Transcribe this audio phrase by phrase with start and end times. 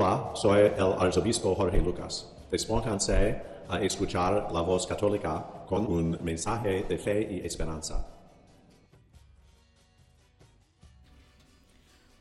[0.00, 2.32] Hola, soy el arzobispo Jorge Lucas.
[2.52, 8.06] Despónganse a escuchar la voz católica con un mensaje de fe y esperanza.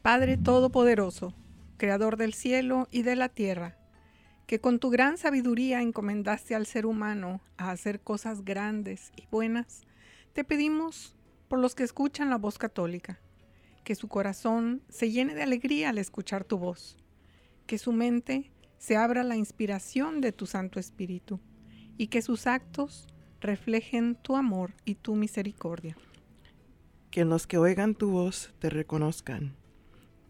[0.01, 1.35] Padre Todopoderoso,
[1.77, 3.77] Creador del cielo y de la tierra,
[4.47, 9.83] que con tu gran sabiduría encomendaste al ser humano a hacer cosas grandes y buenas,
[10.33, 11.15] te pedimos
[11.47, 13.19] por los que escuchan la voz católica,
[13.83, 16.97] que su corazón se llene de alegría al escuchar tu voz
[17.67, 21.39] que su mente se abra la inspiración de tu Santo Espíritu
[21.97, 23.07] y que sus actos
[23.41, 25.97] reflejen tu amor y tu misericordia.
[27.11, 29.55] Que los que oigan tu voz te reconozcan,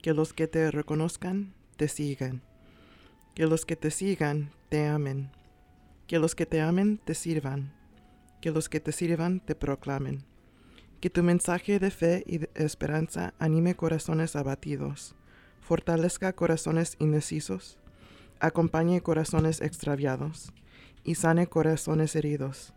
[0.01, 2.41] que los que te reconozcan te sigan,
[3.35, 5.29] que los que te sigan te amen,
[6.07, 7.73] que los que te amen te sirvan,
[8.41, 10.25] que los que te sirvan te proclamen.
[11.01, 15.15] Que tu mensaje de fe y de esperanza anime corazones abatidos
[15.67, 17.77] fortalezca corazones indecisos,
[18.39, 20.53] acompañe corazones extraviados
[21.03, 22.73] y sane corazones heridos.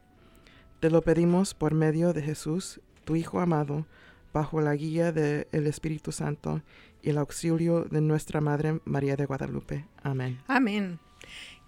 [0.81, 3.87] Te lo pedimos por medio de Jesús, tu Hijo amado,
[4.33, 6.63] bajo la guía del Espíritu Santo
[7.01, 9.87] y el auxilio de nuestra Madre María de Guadalupe.
[10.03, 10.41] Amén.
[10.49, 10.99] Amén.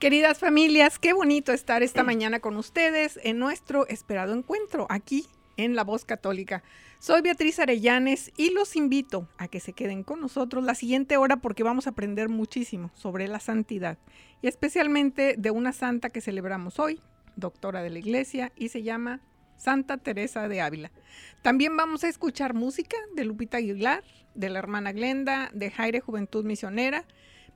[0.00, 5.76] Queridas familias, qué bonito estar esta mañana con ustedes en nuestro esperado encuentro aquí en
[5.76, 6.62] La Voz Católica.
[6.98, 11.36] Soy Beatriz Arellanes y los invito a que se queden con nosotros la siguiente hora
[11.36, 13.98] porque vamos a aprender muchísimo sobre la santidad
[14.40, 17.00] y especialmente de una santa que celebramos hoy,
[17.36, 19.20] doctora de la iglesia, y se llama
[19.56, 20.90] Santa Teresa de Ávila.
[21.42, 24.02] También vamos a escuchar música de Lupita Aguilar,
[24.34, 27.04] de la hermana Glenda, de Jaire Juventud Misionera,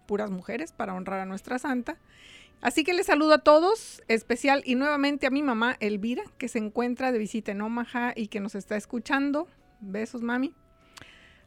[0.07, 1.99] puras mujeres para honrar a nuestra santa.
[2.61, 6.59] Así que les saludo a todos, especial y nuevamente a mi mamá Elvira, que se
[6.59, 9.47] encuentra de visita en Omaha y que nos está escuchando.
[9.81, 10.55] Besos, mami.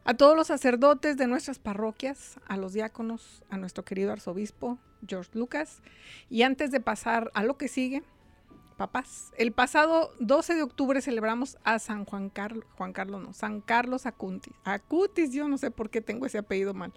[0.04, 5.30] A todos los sacerdotes de nuestras parroquias, a los diáconos, a nuestro querido arzobispo George
[5.34, 5.82] Lucas.
[6.30, 8.02] Y antes de pasar a lo que sigue,
[8.78, 13.60] papás, el pasado 12 de octubre celebramos a San Juan Carlos, Juan Carlos no, San
[13.60, 14.54] Carlos Acutis.
[14.64, 16.92] Acutis, yo no sé por qué tengo ese apellido mal.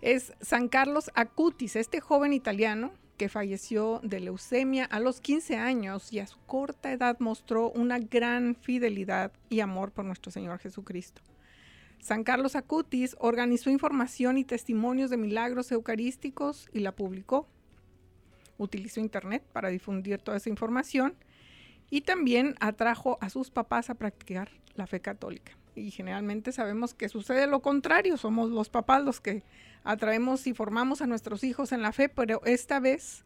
[0.00, 6.12] Es San Carlos Acutis, este joven italiano que falleció de leucemia a los 15 años
[6.12, 11.22] y a su corta edad mostró una gran fidelidad y amor por nuestro Señor Jesucristo.
[12.00, 17.48] San Carlos Acutis organizó información y testimonios de milagros eucarísticos y la publicó.
[18.58, 21.14] Utilizó Internet para difundir toda esa información
[21.88, 25.56] y también atrajo a sus papás a practicar la fe católica.
[25.74, 29.42] Y generalmente sabemos que sucede lo contrario, somos los papás los que
[29.84, 33.24] atraemos y formamos a nuestros hijos en la fe, pero esta vez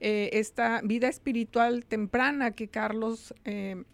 [0.00, 3.84] eh, esta vida espiritual temprana que Carlos eh,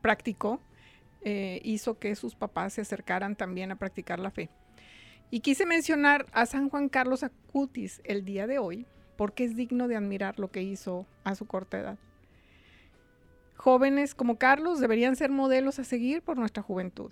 [0.00, 0.58] practicó
[1.20, 4.48] eh, hizo que sus papás se acercaran también a practicar la fe.
[5.30, 9.86] Y quise mencionar a San Juan Carlos Acutis el día de hoy porque es digno
[9.88, 11.98] de admirar lo que hizo a su corta edad.
[13.56, 17.10] Jóvenes como Carlos deberían ser modelos a seguir por nuestra juventud.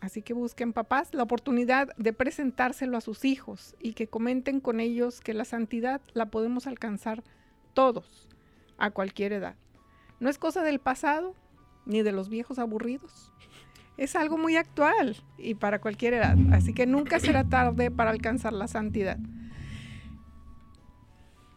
[0.00, 4.80] Así que busquen papás la oportunidad de presentárselo a sus hijos y que comenten con
[4.80, 7.22] ellos que la santidad la podemos alcanzar
[7.74, 8.28] todos,
[8.78, 9.56] a cualquier edad.
[10.18, 11.34] No es cosa del pasado
[11.84, 13.32] ni de los viejos aburridos.
[13.98, 16.36] Es algo muy actual y para cualquier edad.
[16.52, 19.18] Así que nunca será tarde para alcanzar la santidad.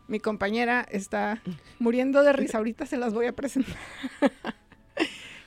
[0.09, 1.41] Mi compañera está
[1.79, 2.57] muriendo de risa.
[2.57, 3.77] Ahorita se las voy a presentar.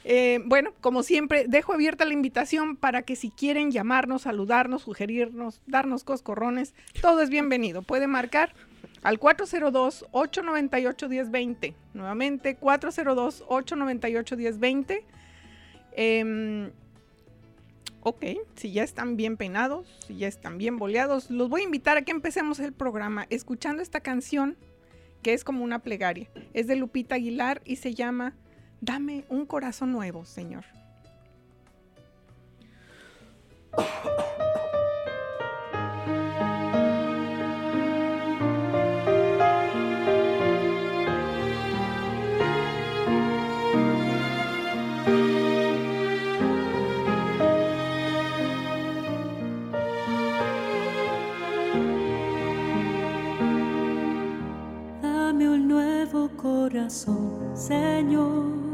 [0.08, 5.60] Eh, bueno, como siempre, dejo abierta la invitación para que si quieren llamarnos, saludarnos, sugerirnos,
[5.66, 7.82] darnos coscorrones, todo es bienvenido.
[7.82, 8.54] Puede marcar
[9.02, 11.74] al 402-898-1020.
[11.92, 15.02] Nuevamente, 402-898-1020.
[15.96, 16.70] Em,
[18.02, 18.24] ok,
[18.54, 22.02] si ya están bien peinados, si ya están bien boleados, los voy a invitar a
[22.02, 24.56] que empecemos el programa escuchando esta canción
[25.22, 26.28] que es como una plegaria.
[26.54, 28.36] Es de Lupita Aguilar y se llama
[28.80, 30.64] Dame un corazón nuevo, Señor.
[55.02, 58.65] Dame un nuevo corazón, Señor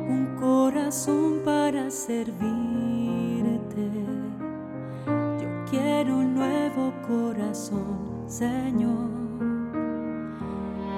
[0.08, 2.46] un corazón para servirte.
[5.42, 9.10] Yo quiero un nuevo corazón, Señor.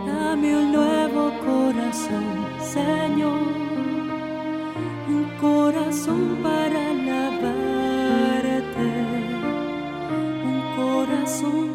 [0.05, 2.25] Dame un nuevo corazón,
[2.59, 3.39] Señor,
[5.07, 6.75] un corazón para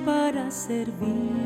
[0.04, 1.39] para servirte.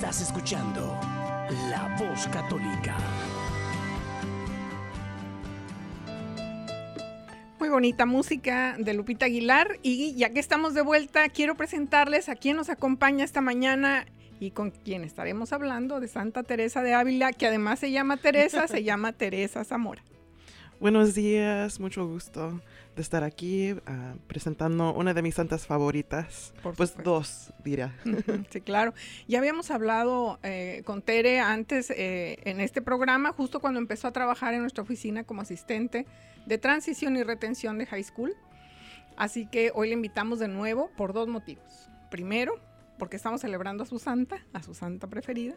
[0.00, 0.98] Estás escuchando
[1.68, 2.96] La Voz Católica.
[7.58, 12.36] Muy bonita música de Lupita Aguilar y ya que estamos de vuelta, quiero presentarles a
[12.36, 14.06] quien nos acompaña esta mañana
[14.40, 18.68] y con quien estaremos hablando de Santa Teresa de Ávila, que además se llama Teresa,
[18.68, 20.02] se llama Teresa Zamora.
[20.80, 22.62] Buenos días, mucho gusto
[23.00, 26.52] de estar aquí ah, presentando una de mis santas favoritas.
[26.76, 27.96] pues dos, diría.
[28.50, 28.92] sí, claro.
[29.26, 34.12] Ya habíamos hablado eh, con Tere antes eh, en este programa, justo cuando empezó a
[34.12, 36.06] trabajar en nuestra oficina como asistente
[36.44, 38.36] de transición y retención de high school.
[39.16, 41.88] Así que hoy le invitamos de nuevo por dos motivos.
[42.10, 42.60] Primero,
[43.00, 45.54] porque estamos celebrando a su santa, a su santa preferida.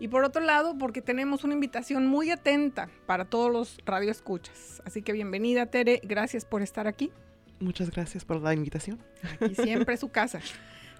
[0.00, 4.82] Y por otro lado, porque tenemos una invitación muy atenta para todos los radioescuchas.
[4.84, 6.00] Así que bienvenida, Tere.
[6.02, 7.12] Gracias por estar aquí.
[7.60, 8.98] Muchas gracias por la invitación.
[9.22, 10.40] Aquí siempre es su casa.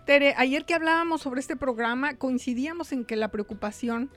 [0.04, 4.10] Tere, ayer que hablábamos sobre este programa, coincidíamos en que la preocupación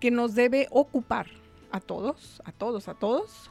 [0.00, 1.26] que nos debe ocupar
[1.72, 3.50] a todos, a todos, a todos,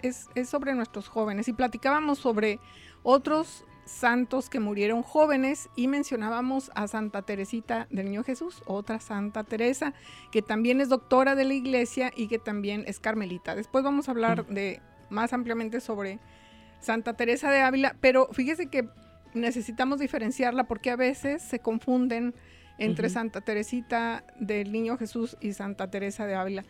[0.00, 1.48] es, es sobre nuestros jóvenes.
[1.48, 2.60] Y platicábamos sobre
[3.02, 9.44] otros santos que murieron jóvenes y mencionábamos a Santa Teresita del Niño Jesús, otra Santa
[9.44, 9.92] Teresa,
[10.32, 13.54] que también es doctora de la iglesia y que también es carmelita.
[13.54, 14.80] Después vamos a hablar de
[15.10, 16.18] más ampliamente sobre
[16.80, 18.88] Santa Teresa de Ávila, pero fíjese que
[19.34, 22.34] necesitamos diferenciarla porque a veces se confunden
[22.78, 26.64] entre Santa Teresita del Niño Jesús y Santa Teresa de Ávila.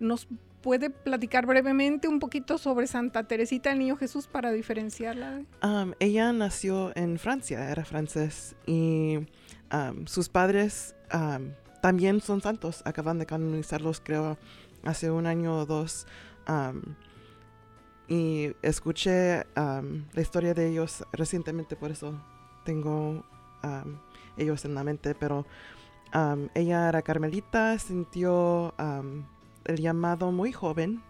[0.00, 0.26] ¿Nos
[0.62, 5.42] puede platicar brevemente un poquito sobre Santa Teresita del Niño Jesús para diferenciarla?
[5.62, 9.18] Um, ella nació en Francia, era francés, y
[9.72, 11.50] um, sus padres um,
[11.82, 14.38] también son santos, acaban de canonizarlos creo
[14.84, 16.06] hace un año o dos.
[18.08, 22.20] Y escuché la historia de ellos recientemente, por eso
[22.64, 23.24] tengo
[24.36, 25.46] ellos en la mente, pero
[26.54, 28.74] ella era carmelita, sintió
[29.66, 31.02] el llamado muy joven.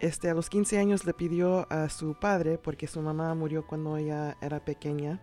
[0.00, 3.96] Este, a los 15 años le pidió a su padre, porque su mamá murió cuando
[3.96, 5.20] ella era pequeña,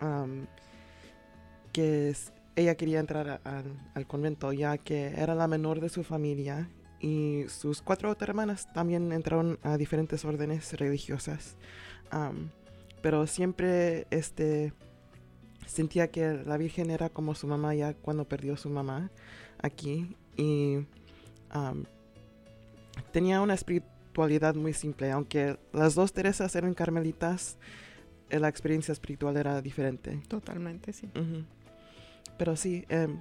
[0.00, 0.46] um,
[1.72, 2.14] que
[2.54, 6.68] ella quería entrar al- convento, ya que era la menor de su familia
[7.00, 11.56] y sus cuatro otras hermanas también entraron a diferentes órdenes religiosas.
[13.02, 14.72] Pero siempre este,
[15.66, 19.10] sentía que la Virgen era como su mamá ya cuando perdió su mamá
[19.60, 20.78] aquí y
[21.50, 21.84] am,
[23.12, 27.58] tenía una espiritualidad muy simple, aunque las dos Teresas eran carmelitas,
[28.30, 30.20] eh, la experiencia espiritual era diferente.
[30.28, 31.08] Totalmente, sí.
[32.38, 33.18] Pero sí, em,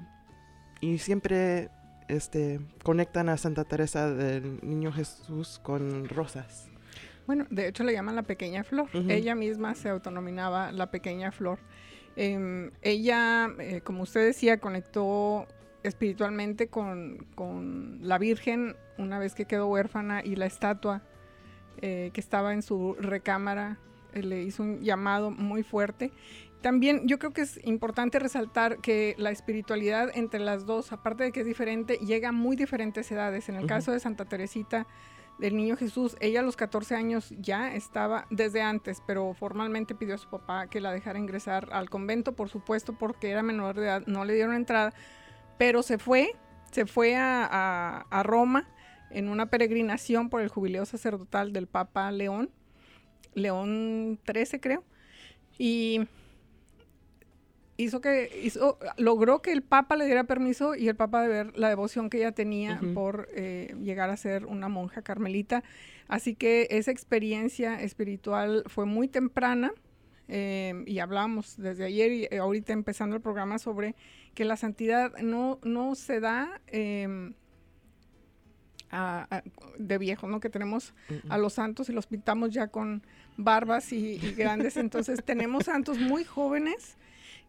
[0.82, 1.70] y siempre
[2.08, 6.70] este, conectan a Santa Teresa del Niño Jesús con rosas.
[7.28, 8.88] Bueno, de hecho le llaman la pequeña flor.
[8.94, 11.60] Ella misma se autonominaba la pequeña flor.
[12.16, 15.48] Em, ella, eh, como usted decía, conectó
[15.88, 21.02] espiritualmente con, con la Virgen una vez que quedó huérfana y la estatua
[21.82, 23.78] eh, que estaba en su recámara
[24.14, 26.12] eh, le hizo un llamado muy fuerte.
[26.62, 31.32] También yo creo que es importante resaltar que la espiritualidad entre las dos, aparte de
[31.32, 33.50] que es diferente, llega a muy diferentes edades.
[33.50, 33.70] En el Ujú.
[33.70, 34.88] caso de Santa Teresita
[35.38, 40.16] del Niño Jesús, ella a los 14 años ya estaba desde antes, pero formalmente pidió
[40.16, 43.84] a su papá que la dejara ingresar al convento, por supuesto, porque era menor de
[43.84, 44.94] edad, no le dieron entrada,
[45.58, 46.32] pero se fue,
[46.72, 48.68] se fue a, a- a Roma
[49.12, 52.50] en una peregrinación por el jubileo sacerdotal del Papa León,
[53.34, 54.84] León XIII creo,
[55.58, 56.02] y
[57.78, 61.58] hizo que hizo, logró que el Papa le diera permiso y el Papa de ver
[61.58, 65.64] la devoción que ella tenía por eh, llegar a ser una monja carmelita.
[66.08, 69.72] Así que esa experiencia espiritual fue muy temprana
[70.28, 73.96] eh, y hablamos desde ayer y eh, ahorita empezando el programa sobre
[74.34, 77.34] que la santidad no, no se da em,
[78.92, 79.44] a- a-
[79.78, 80.40] de viejo, ¿no?
[80.40, 80.94] Que tenemos
[81.30, 83.04] a los santos y los pintamos ya con
[83.38, 84.78] barbas y, y grandes.
[84.78, 86.98] Entonces tenemos santos muy jóvenes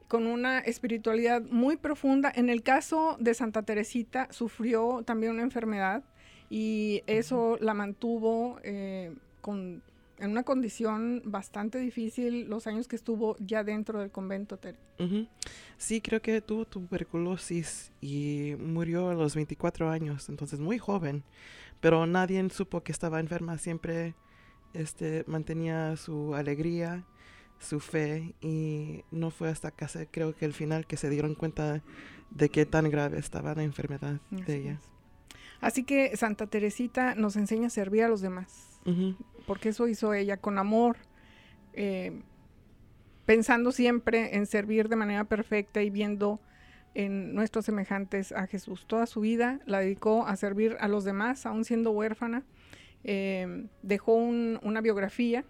[0.09, 2.33] con una espiritualidad muy profunda.
[2.35, 6.02] En el caso de Santa Teresita, sufrió también una enfermedad
[6.50, 9.83] y eso la mantuvo eh, con,
[10.18, 14.58] en una condición bastante difícil los años que estuvo ya dentro del convento.
[14.58, 14.78] Tere.
[15.76, 21.23] Sí, creo que tuvo tuberculosis y murió a los 24 años, entonces muy joven,
[21.80, 24.14] pero nadie supo que estaba enferma, siempre
[24.73, 27.04] este, mantenía su alegría,
[27.58, 31.82] su fe y no fue hasta casi creo que el final que se dieron cuenta
[32.30, 34.73] de qué tan grave estaba la enfermedad Así de ella.
[34.73, 34.96] es.
[35.61, 38.75] Así que Santa Teresita nos enseña a servir a los demás.
[39.47, 40.97] Porque eso hizo ella con amor,
[41.73, 42.21] eh,
[43.25, 46.40] pensando siempre en servir de manera perfecta y viendo
[46.95, 48.87] en nuestros semejantes a Jesús.
[48.87, 52.43] Toda su vida la dedicó a servir a los demás, aún siendo huérfana.
[53.05, 55.45] Eh, dejó un- una biografía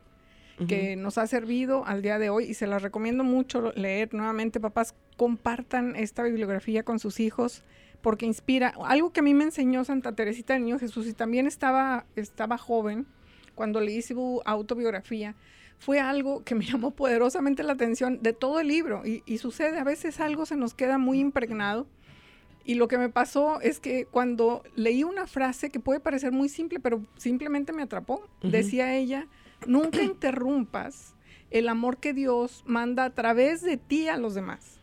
[0.66, 4.58] que nos ha servido al día de hoy y se la recomiendo mucho leer nuevamente.
[4.58, 7.62] Papás, compartan esta bibliografía con sus hijos
[8.00, 8.72] porque inspira.
[8.86, 12.56] Algo que a mí me enseñó Santa Teresita del Niño Jesús y también estaba, estaba
[12.56, 13.06] joven
[13.56, 15.34] cuando leí su autobiografía,
[15.78, 19.04] fue algo que me llamó poderosamente la atención de todo el libro.
[19.04, 21.88] Y, y sucede, a veces algo se nos queda muy impregnado.
[22.64, 26.48] Y lo que me pasó es que cuando leí una frase que puede parecer muy
[26.48, 29.26] simple, pero simplemente me atrapó, decía ella,
[29.66, 31.14] nunca interrumpas
[31.50, 34.80] el amor que Dios manda a través de ti a los demás.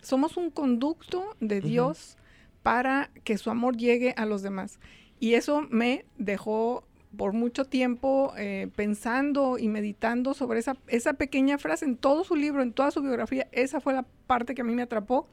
[0.00, 1.60] Somos un conducto de.
[1.60, 2.16] Dios
[2.62, 4.80] para que su amor llegue a los demás.
[5.20, 6.85] Y eso me dejó
[7.16, 12.36] por mucho tiempo eh, pensando y meditando sobre esa, esa pequeña frase en todo su
[12.36, 13.48] libro, en toda su biografía.
[13.52, 15.28] Esa fue la parte que a mí me atrapó.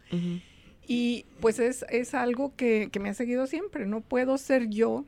[0.86, 3.86] Y pues es, es algo que, que me ha seguido siempre.
[3.86, 5.06] No puedo ser yo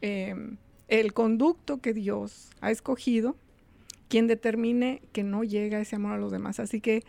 [0.00, 0.56] em,
[0.88, 3.36] el conducto que Dios ha escogido
[4.08, 6.58] quien determine que no llega ese amor a los demás.
[6.58, 7.04] Así que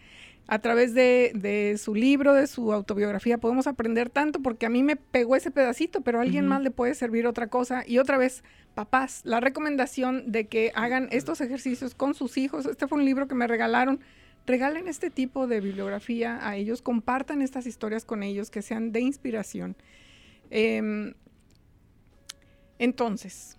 [0.47, 4.83] a través de, de su libro, de su autobiografía, podemos aprender tanto porque a mí
[4.83, 6.49] me pegó ese pedacito, pero a alguien Ujú.
[6.49, 7.83] más le puede servir otra cosa.
[7.87, 8.43] Y otra vez,
[8.73, 12.65] papás, la recomendación de que hagan estos ejercicios con sus hijos.
[12.65, 13.99] Este fue un libro que me regalaron.
[14.45, 18.99] Regalen este tipo de bibliografía a ellos, compartan estas historias con ellos, que sean de
[19.01, 19.75] inspiración.
[20.49, 21.13] Em,
[22.79, 23.57] Entonces,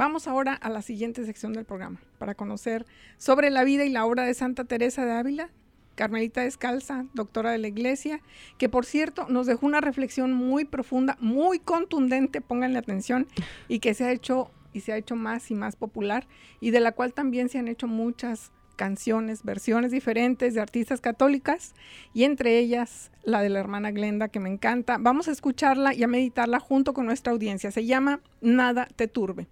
[0.00, 2.86] vamos ahora a la siguiente sección del programa para conocer
[3.18, 5.50] sobre la vida y la obra de Santa Teresa de Ávila,
[5.94, 8.22] Carmelita Descalza, doctora de la Iglesia,
[8.56, 13.26] que por cierto nos dejó una reflexión muy profunda, muy contundente, pónganle atención,
[13.68, 16.26] y que se ha hecho y se ha hecho más y más popular
[16.60, 21.74] y de la cual también se han hecho muchas canciones, versiones diferentes de artistas católicas
[22.14, 24.96] y entre ellas la de la hermana Glenda que me encanta.
[24.98, 27.70] Vamos a escucharla y a meditarla junto con nuestra audiencia.
[27.70, 29.46] Se llama Nada te turbe.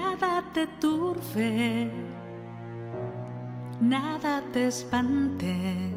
[0.00, 1.90] Nada te turbe,
[3.80, 5.92] nada te espante,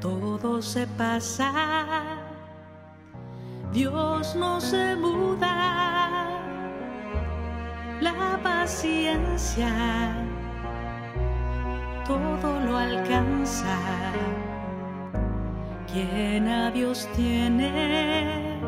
[0.00, 1.50] todo se pasa,
[3.72, 6.28] Dios no se muda,
[8.00, 9.70] la paciencia
[12.06, 13.78] todo lo alcanza,
[15.90, 18.58] quien a Dios tiene,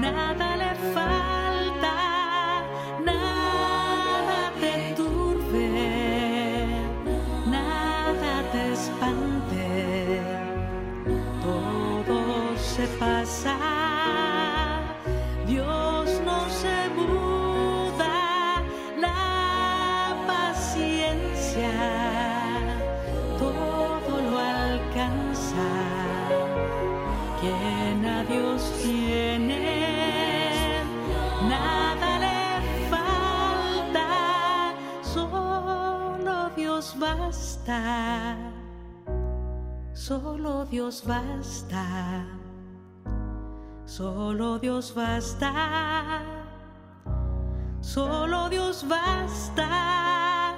[0.00, 1.41] nada le falta.
[36.98, 38.36] Basta,
[39.92, 42.26] solo Dios basta,
[43.96, 46.22] solo Dios basta,
[47.82, 50.56] solo Dios basta,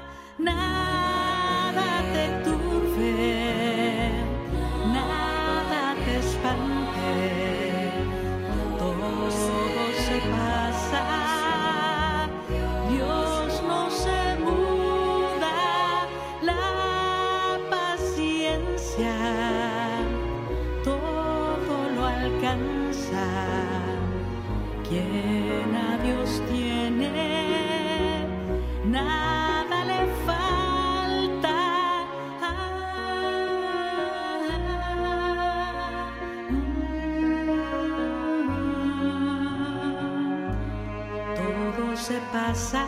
[42.05, 42.85] se pasa,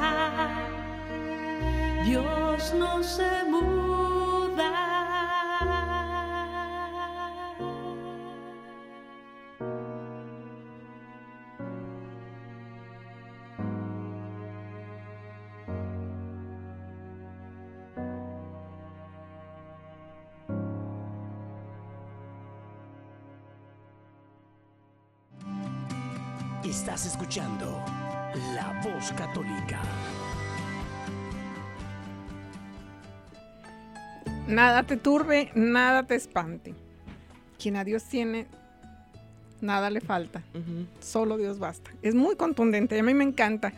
[2.04, 3.75] Dios no se muda.
[34.56, 36.72] Nada te turbe, nada te espante.
[37.62, 38.46] Quien a Dios tiene,
[39.60, 40.42] nada le falta.
[40.98, 41.90] Solo Dios basta.
[42.00, 43.74] Es muy contundente, a mí me encanta.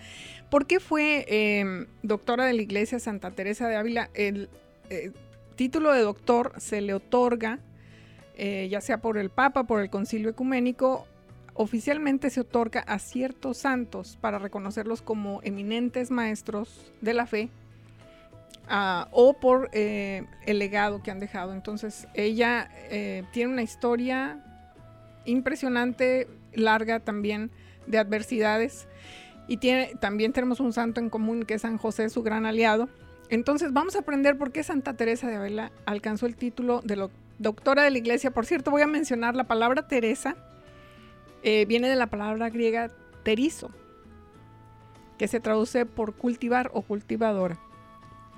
[0.51, 4.09] ¿Por qué fue eh, doctora de la Iglesia Santa Teresa de Ávila?
[4.15, 4.49] El
[4.89, 5.11] eh,
[5.57, 7.59] título de doctor se le otorga,
[8.37, 11.09] eh, ya sea por el Papa, por el Concilio Ecuménico,
[11.55, 17.51] oficialmente se otorga a ciertos santos para reconocerlos como eminentes maestros de la fe
[19.11, 21.53] o por eh, el legado que han dejado.
[21.53, 24.39] Entonces, ella eh, tiene una historia
[25.25, 27.51] impresionante, larga también,
[27.87, 28.89] de adversidades.
[29.47, 32.89] Y tiene, también tenemos un santo en común que es San José, su gran aliado.
[33.31, 37.83] Entonces vamos a aprender por qué Santa Teresa de Ávila alcanzó el título de doctora
[37.83, 38.31] de la iglesia.
[38.31, 40.37] Por cierto, voy a mencionar la palabra Teresa.
[41.43, 42.91] eh, viene de la palabra griega
[43.23, 43.71] terizo,
[45.19, 47.59] que se traduce por cultivar o cultivadora.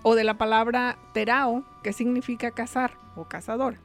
[0.03, 3.79] O de la palabra terao, que significa cazar o cazadora.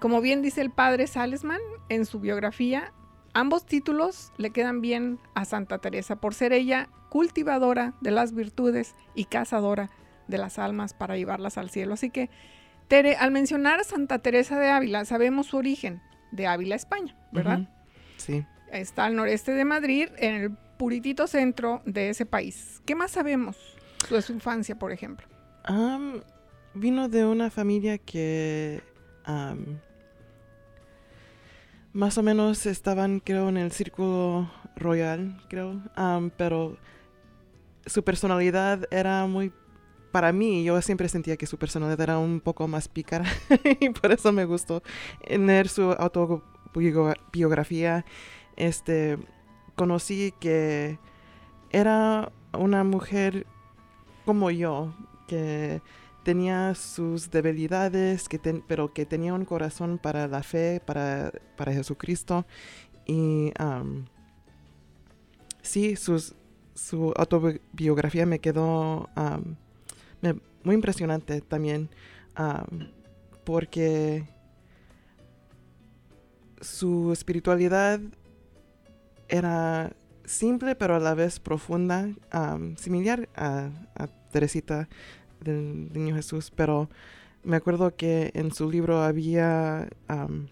[0.00, 2.92] Como bien dice el padre Salesman en su biografía,
[3.32, 8.94] ambos títulos le quedan bien a Santa Teresa por ser ella cultivadora de las virtudes
[9.14, 9.90] y cazadora
[10.26, 11.94] de las almas para llevarlas al cielo.
[11.94, 12.30] Así que,
[12.88, 17.68] Tere, al mencionar a Santa Teresa de Ávila, sabemos su origen de Ávila, España, ¿verdad?
[18.16, 18.44] Sí.
[18.72, 22.82] Está al noreste de Madrid, en el puritito centro de ese país.
[22.84, 23.73] ¿Qué más sabemos
[24.10, 25.26] de su infancia, por ejemplo?
[26.74, 28.82] Vino de una familia que
[31.92, 35.80] más o menos estaban, creo, en el círculo royal, creo,
[36.36, 36.76] pero
[37.86, 39.52] su personalidad era muy...
[40.10, 43.24] Para mí, yo siempre sentía que su personalidad era un poco más pícara
[43.80, 44.82] y por eso me gustó
[45.28, 48.04] leer su autobiografía.
[48.56, 49.18] Este,
[49.74, 50.98] conocí que
[51.70, 53.46] era una mujer
[54.24, 54.94] como yo,
[55.28, 55.80] que
[56.24, 62.46] tenía sus debilidades, que pero que tenía un corazón para la fe, para, para Jesucristo.
[63.06, 63.52] Y
[65.62, 69.08] sí, su autobiografía me quedó
[70.62, 71.90] muy impresionante también,
[72.34, 72.90] am,
[73.44, 74.24] porque
[76.60, 78.00] su espiritualidad
[79.28, 82.08] era simple pero a la vez profunda,
[82.76, 83.70] similar a,
[84.32, 84.88] Teresita
[85.40, 86.90] del Niño Jesús, pero
[87.44, 90.48] me acuerdo que en su libro había am,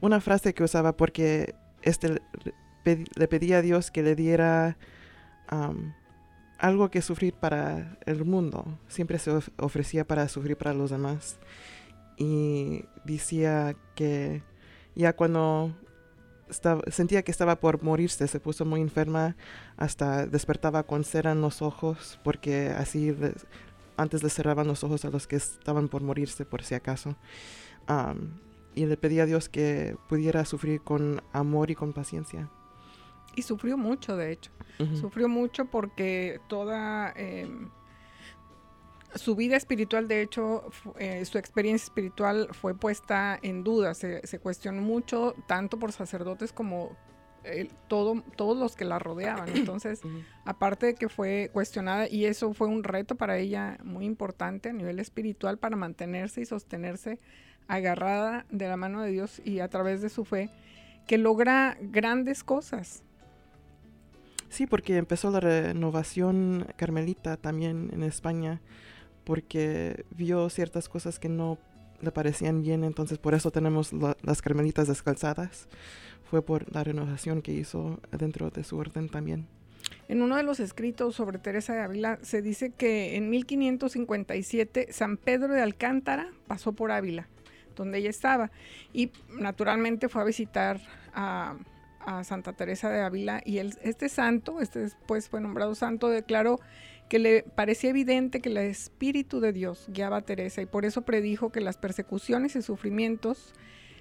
[0.00, 2.20] una frase que usaba porque este
[2.84, 4.76] le, pedía a Dios que le diera
[6.58, 8.64] algo que sufrir para el mundo.
[8.88, 11.38] Siempre se of- ofrecía para sufrir para los demás.
[12.18, 14.42] Y decía que
[14.94, 15.74] ya cuando
[16.48, 19.36] estaba, sentía que estaba por morirse, se puso muy enferma,
[19.76, 23.46] hasta despertaba con cera en los ojos, porque así les-
[23.96, 27.16] antes le cerraban los ojos a los que estaban por morirse, por si acaso.
[28.74, 32.50] Y le pedía a Dios que pudiera sufrir con amor y con paciencia.
[33.34, 34.50] Y sufrió mucho, de hecho.
[35.00, 37.48] Sufrió mucho porque toda eh,
[39.16, 43.94] su vida espiritual, de hecho, eh, su experiencia espiritual fue puesta en duda.
[43.94, 46.96] Se, se cuestionó mucho, tanto por sacerdotes como
[47.48, 49.48] eh, todo, todos los que la rodeaban.
[49.54, 50.00] Entonces,
[50.44, 54.72] aparte de que fue cuestionada, y eso fue un reto para ella muy importante a
[54.72, 57.20] nivel espiritual para mantenerse y sostenerse
[57.68, 60.50] agarrada de la mano de Dios y a través de su fe,
[61.06, 63.04] que logra grandes cosas.
[64.48, 68.60] Sí, porque empezó la renovación carmelita también en España,
[69.26, 71.58] porque vio ciertas cosas que no
[72.00, 75.66] le parecían bien, entonces por eso tenemos la- las carmelitas descalzadas.
[76.30, 79.46] Fue por la renovación que hizo dentro de su orden también.
[80.08, 85.16] En uno de los escritos sobre Teresa de Ávila se dice que en 1557 San
[85.16, 87.26] Pedro de Alcántara pasó por Ávila,
[87.74, 88.50] donde ella estaba,
[88.92, 90.80] y naturalmente fue a visitar
[91.14, 91.56] a,
[92.00, 96.60] a Santa Teresa de Ávila y él- este santo, este después fue nombrado santo, declaró
[97.08, 101.02] que le parecía evidente que el Espíritu de Dios guiaba a Teresa y por eso
[101.02, 103.54] predijo que las persecuciones y sufrimientos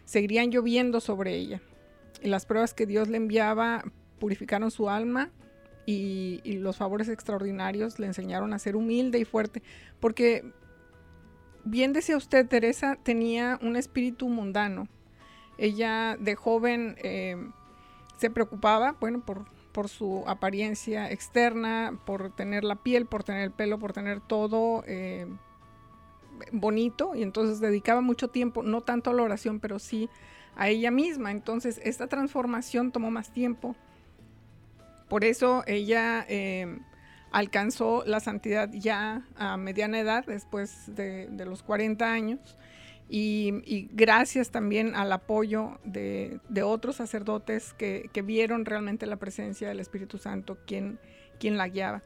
[0.05, 1.61] seguirían lloviendo sobre ella.
[2.21, 3.83] Y las pruebas que Dios le enviaba
[4.19, 5.31] purificaron su alma
[5.85, 9.61] y, los favores extraordinarios le enseñaron a ser humilde y fuerte,
[9.99, 10.51] porque
[11.63, 14.87] bien decía usted, Teresa tenía un espíritu mundano.
[15.57, 17.37] Ella de joven eh,
[18.17, 23.51] se preocupaba, bueno, por, por su apariencia externa, por tener la piel, por tener el
[23.51, 25.27] pelo, por tener todo eh,
[26.53, 30.09] bonito, y entonces dedicaba mucho tiempo, no tanto a la oración, pero sí
[30.55, 31.31] a ella misma.
[31.31, 33.75] Entonces, esta transformación tomó más tiempo.
[35.09, 36.79] Por eso ella eh,
[37.31, 42.39] alcanzó la santidad ya a mediana edad, después de, de los 40 años,
[43.07, 49.79] y, y gracias también al apoyo de, otros sacerdotes que, vieron realmente la presencia del
[49.79, 50.99] Espíritu Santo, quien,
[51.39, 52.01] quien la guiaba.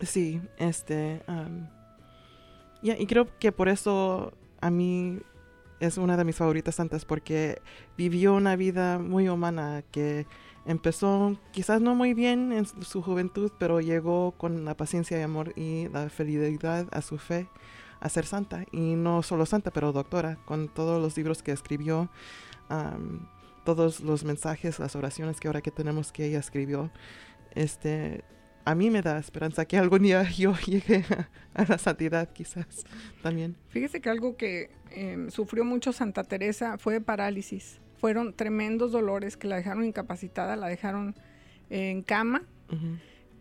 [0.00, 1.22] Sí, este...
[2.82, 5.20] y creo que por eso a mí
[5.80, 7.60] es una de mis favoritas santas, porque
[7.98, 10.26] vivió una vida muy humana que
[10.64, 15.52] empezó quizás no muy bien en su juventud, pero llegó con la paciencia y amor
[15.56, 17.48] y la fidelidad a su fe
[18.00, 18.64] a ser santa.
[18.72, 22.10] Y no solo santa, pero doctora, con todos los libros que escribió,
[23.64, 26.90] todos los mensajes, las oraciones que ahora que tenemos que ella escribió.
[27.54, 28.24] Este,
[28.64, 31.28] a mí me da esperanza que algún día yo llegue a,
[31.62, 32.84] a la santidad, quizás
[33.22, 33.56] también.
[33.68, 37.80] Fíjese que algo que eh, sufrió mucho Santa Teresa fue de parálisis.
[37.98, 41.14] Fueron tremendos dolores que la dejaron incapacitada, la dejaron
[41.68, 42.42] eh, en cama.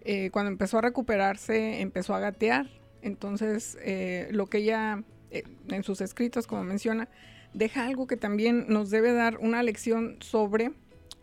[0.01, 2.67] Eh, cuando empezó a recuperarse, empezó a gatear.
[3.01, 7.07] Entonces, eh, lo que ella, eh, en sus escritos, como menciona,
[7.53, 10.71] deja algo que también nos debe dar una lección sobre,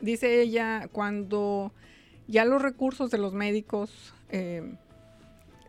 [0.00, 1.72] dice ella, cuando
[2.26, 4.74] ya los recursos de los médicos eh,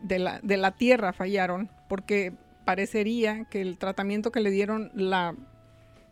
[0.02, 2.32] de, la, de la tierra fallaron, porque
[2.64, 5.34] parecería que el tratamiento que le dieron la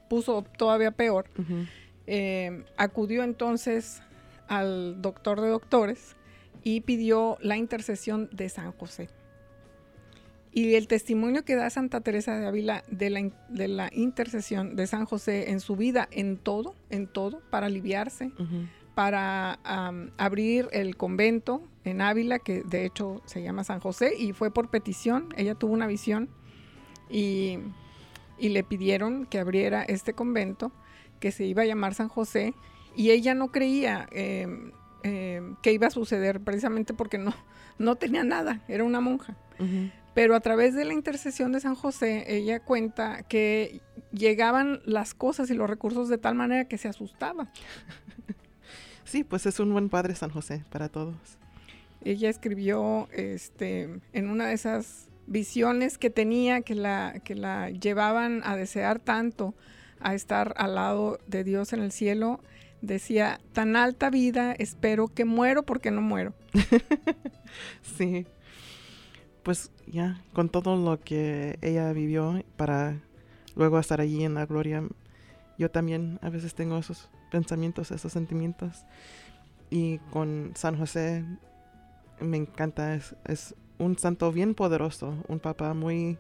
[0.09, 1.27] puso todavía peor,
[2.07, 4.01] eh, acudió entonces
[4.49, 6.17] al doctor de doctores
[6.63, 9.09] y pidió la intercesión de San José.
[10.57, 14.87] Y el testimonio que da Santa Teresa de Ávila de la, de la intercesión de
[14.87, 18.33] San José en su vida, en todo, en todo, para aliviarse,
[18.95, 19.59] para
[20.17, 24.71] abrir el convento en Ávila, que de hecho se llama San José, y fue por
[24.71, 25.29] petición.
[25.37, 26.31] Ella tuvo una visión
[27.11, 27.59] y,
[28.39, 30.73] y le pidieron que abriera este convento,
[31.21, 32.55] que se iba a llamar San José,
[32.97, 37.35] y ella no creía em, em, que iba a suceder, precisamente porque no,
[37.79, 39.37] no tenía nada, era una monja.
[39.59, 39.91] Ujú.
[40.17, 45.51] Pero a través de la intercesión de San José, ella cuenta que llegaban las cosas
[45.51, 47.53] y los recursos de tal manera que se asustaba.
[49.05, 51.15] Sí, pues es un buen padre San José para todos.
[52.03, 58.41] ella escribió este, en una de esas visiones que tenía que la, que la llevaban
[58.43, 59.55] a desear tanto
[60.01, 62.41] a estar al lado de Dios en el cielo,
[62.81, 66.35] decía, tan alta vida, espero que muero porque no muero.
[67.97, 68.27] Sí.
[69.47, 73.01] Pues ya, con todo lo que ella vivió para
[73.55, 74.83] luego estar allí en la gloria,
[75.57, 78.85] yo también a veces tengo esos pensamientos, esos sentimientos.
[79.71, 81.25] Y con San José
[82.19, 86.19] me encanta, es, es un santo bien poderoso, un papá muy,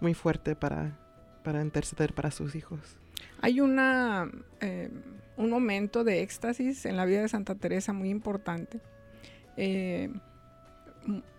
[0.00, 0.96] muy fuerte para,
[1.42, 2.78] para interceder para sus hijos.
[3.40, 4.88] Hay una, eh,
[5.36, 8.80] un momento de éxtasis en la vida de Santa Teresa muy importante.
[9.56, 10.12] Eh,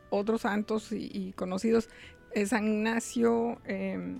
[0.09, 1.89] otros santos y, conocidos,
[2.33, 4.17] eh, San Ignacio eh,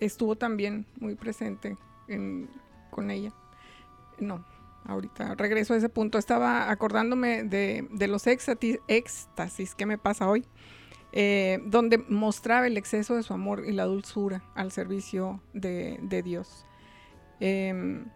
[0.00, 1.76] estuvo también muy presente
[2.08, 2.48] en-
[2.90, 3.32] con ella.
[4.18, 4.44] No,
[4.84, 6.18] ahorita regreso a ese punto.
[6.18, 10.44] Estaba acordándome de, los éxtasis, que me pasa hoy,
[11.12, 16.22] eh, donde mostraba el exceso de su amor y la dulzura al servicio de, de
[16.22, 16.66] Dios.
[17.40, 18.06] Em,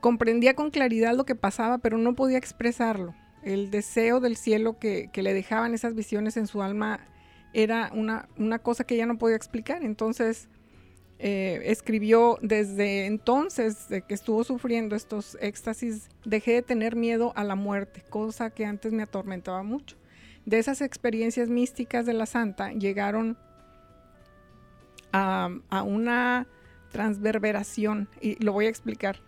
[0.00, 3.14] comprendía con claridad lo que pasaba, pero no podía expresarlo.
[3.42, 7.00] El deseo del cielo que, que le dejaban esas visiones en su alma
[7.52, 9.82] era una, una cosa que ella no podía explicar.
[9.82, 10.48] Entonces,
[11.18, 17.44] eh, escribió desde entonces, de que estuvo sufriendo estos éxtasis, dejé de tener miedo a
[17.44, 19.96] la muerte, cosa que antes me atormentaba mucho.
[20.46, 23.38] De esas experiencias místicas de la santa llegaron
[25.12, 26.48] a, a una
[26.90, 29.20] transverberación, y lo voy a explicar.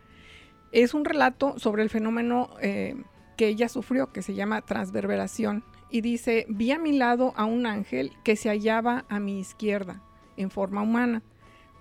[0.72, 2.96] Es un relato sobre el fenómeno eh,
[3.36, 7.66] que ella sufrió, que se llama transverberación, y dice, vi a mi lado a un
[7.66, 10.02] ángel que se hallaba a mi izquierda,
[10.36, 11.22] en forma humana.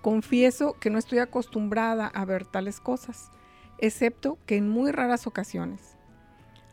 [0.02, 3.30] Confieso que no estoy acostumbrada a ver tales cosas,
[3.78, 5.96] excepto que en muy raras ocasiones.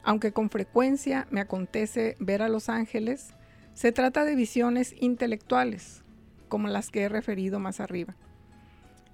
[0.04, 3.34] Aunque con frecuencia me acontece ver a los ángeles,
[3.74, 6.04] se trata de visiones intelectuales,
[6.50, 8.16] como las que he referido más arriba.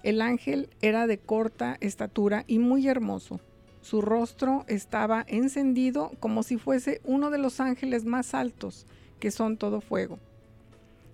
[0.02, 3.40] El ángel era de corta estatura y muy hermoso.
[3.80, 8.86] Su rostro estaba encendido como si fuese uno de los ángeles más altos,
[9.20, 10.18] que son todo fuego.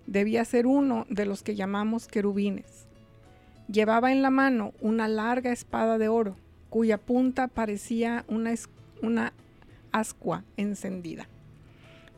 [0.06, 2.86] Debía ser uno de los que llamamos querubines.
[3.68, 6.36] Llevaba en la mano una larga espada de oro,
[6.68, 8.54] cuya punta parecía una,
[9.00, 9.32] una
[9.92, 11.28] ascua encendida.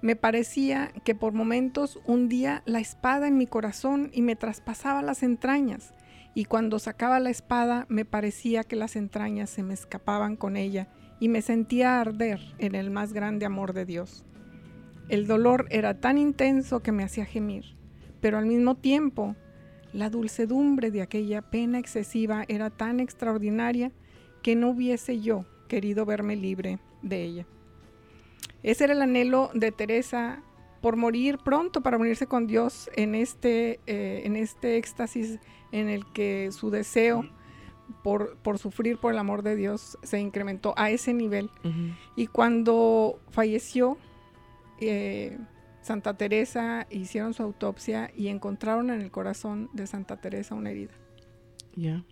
[0.02, 5.22] Me parecía que por momentos hundía la espada en mi corazón y me traspasaba las
[5.22, 5.92] entrañas,
[6.36, 10.86] y cuando sacaba la espada me parecía que las entrañas se me escapaban con ella
[11.18, 14.26] y me sentía arder en el más grande amor de Dios.
[15.08, 17.74] El dolor era tan intenso que me hacía gemir,
[18.20, 19.34] pero al mismo tiempo
[19.94, 23.90] la dulcedumbre de aquella pena excesiva era tan extraordinaria
[24.42, 27.46] que no hubiese yo querido verme libre de ella.
[28.62, 30.42] Ese era el anhelo de Teresa
[30.82, 35.40] por morir pronto para unirse con Dios en este, eh, en este éxtasis
[35.72, 37.28] en el que su deseo
[38.02, 41.50] por, por sufrir por el amor de Dios se incrementó a ese nivel.
[42.16, 43.98] Y cuando falleció,
[44.80, 45.38] eh,
[45.82, 50.94] Santa Teresa hicieron su autopsia y encontraron en el corazón de Santa Teresa una herida.
[51.74, 52.04] Ya.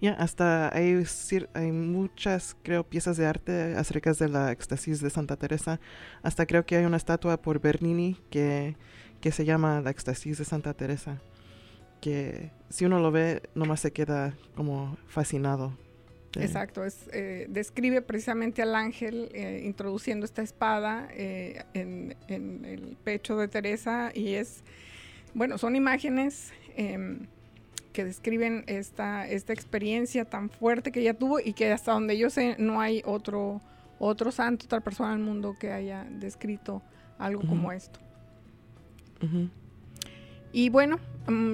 [0.00, 1.04] Ya, hasta hay,
[1.52, 5.78] hay muchas, creo, piezas de arte acerca de la éxtasis de Santa Teresa.
[6.22, 8.76] Hasta creo que hay una estatua por Bernini que,
[9.20, 11.20] que se llama la éxtasis de Santa Teresa.
[12.00, 15.72] Que si uno lo ve, nomás se queda como fascinado.
[16.32, 22.64] de- Exacto, es, eh, describe precisamente al ángel eh, introduciendo esta espada eh, en, en
[22.64, 24.62] el pecho de Teresa y es,
[25.34, 27.26] bueno, son imágenes em,
[27.92, 32.30] que describen esta, esta experiencia tan fuerte que ella tuvo y que hasta donde yo
[32.30, 33.60] sé no hay otro,
[33.98, 36.80] otro santo, otra persona en el mundo que haya descrito
[37.18, 37.98] algo como esto.
[40.52, 40.98] Y bueno,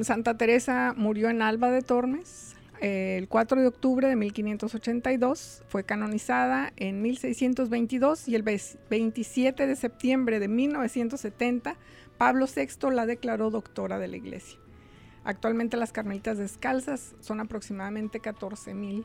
[0.02, 5.62] Santa Teresa murió en Alba de Tormes eh, el 4 de octubre de 1582.
[5.68, 11.76] Fue canonizada en 1622 y el ves- 27 de septiembre de 1970
[12.18, 14.58] Pablo VI la declaró doctora de la iglesia.
[15.24, 19.04] Actualmente las carmelitas descalzas son aproximadamente 14 mil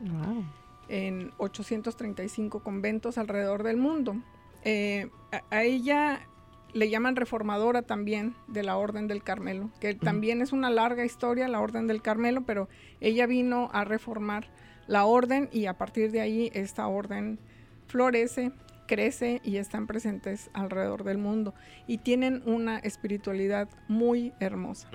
[0.00, 0.44] Wow.
[0.88, 4.16] en 835 conventos alrededor del mundo.
[4.64, 6.26] Eh, a, a ella
[6.72, 11.48] le llaman reformadora también de la Orden del Carmelo, que también es una larga historia,
[11.48, 12.68] la Orden del Carmelo, pero
[13.00, 14.48] ella vino a reformar
[14.86, 17.38] la orden y a partir de ahí esta orden
[17.86, 18.52] florece,
[18.86, 21.54] crece y están presentes alrededor del mundo.
[21.86, 24.88] Y tienen una espiritualidad muy hermosa.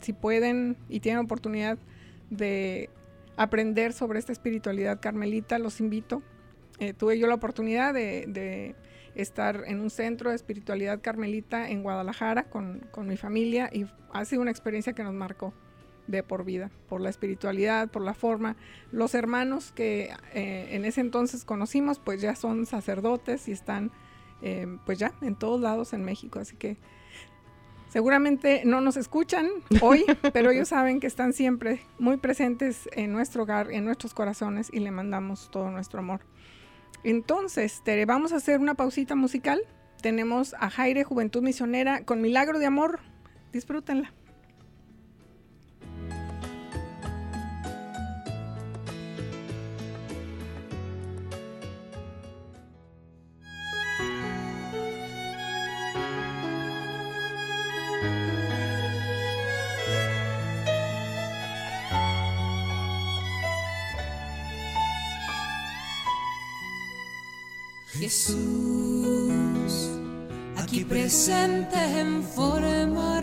[0.00, 1.78] Si pueden y tienen oportunidad
[2.30, 2.90] de
[3.36, 6.22] aprender sobre esta espiritualidad carmelita, los invito.
[6.80, 8.74] Eh, tuve yo la oportunidad de, de
[9.22, 14.24] estar en un centro de espiritualidad carmelita en Guadalajara con, con mi familia y ha
[14.24, 15.52] sido una experiencia que nos marcó
[16.06, 18.56] de por vida, por la espiritualidad, por la forma.
[18.90, 23.92] Los hermanos que eh, en ese entonces conocimos, pues ya son sacerdotes y están,
[24.42, 26.78] eh, pues ya en todos lados en México, así que
[27.88, 29.48] Seguramente no nos escuchan
[29.80, 30.04] hoy,
[30.34, 34.80] pero ellos saben que están siempre muy presentes en nuestro hogar, en nuestros corazones y
[34.80, 36.20] le mandamos todo nuestro amor.
[37.04, 39.60] Entonces, Tere, vamos a hacer una pausita musical.
[40.00, 43.00] Tenemos a Jaire Juventud Misionera con Milagro de Amor.
[43.52, 44.12] Disfrútenla.
[67.98, 68.38] Jesús,
[70.56, 73.20] aquí presente en forma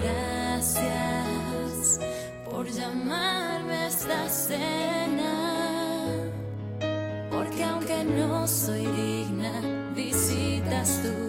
[0.00, 2.00] gracias
[2.50, 5.32] por llamarme a esta cena,
[7.30, 9.52] porque aunque no soy digna,
[9.94, 11.25] visitas tú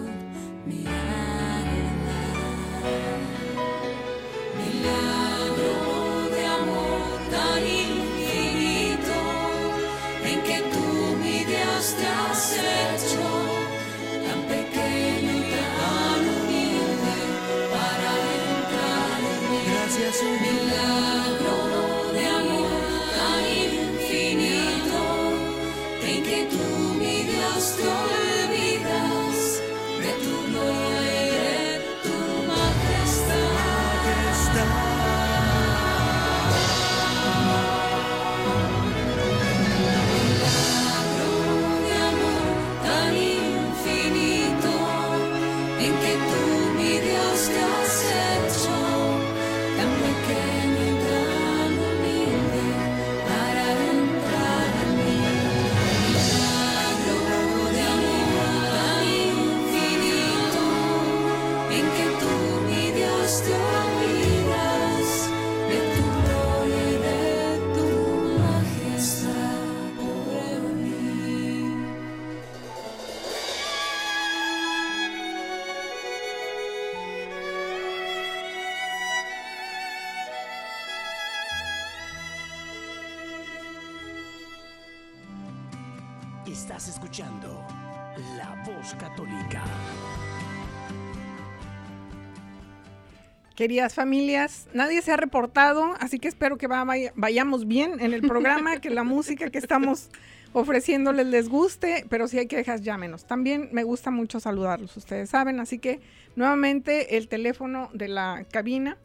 [93.67, 98.13] Queridas familias, nadie se ha reportado, así que espero que va- vaya- vayamos bien en
[98.13, 100.09] el programa, que la música que estamos
[100.53, 103.25] ofreciéndoles les guste, pero si hay quejas, llámenos.
[103.27, 105.99] También me gusta mucho saludarlos, ustedes saben, así que
[106.37, 108.97] nuevamente el teléfono de la cabina,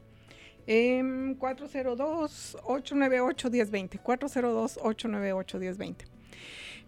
[0.68, 6.04] em, 402-898-1020, 402-898-1020.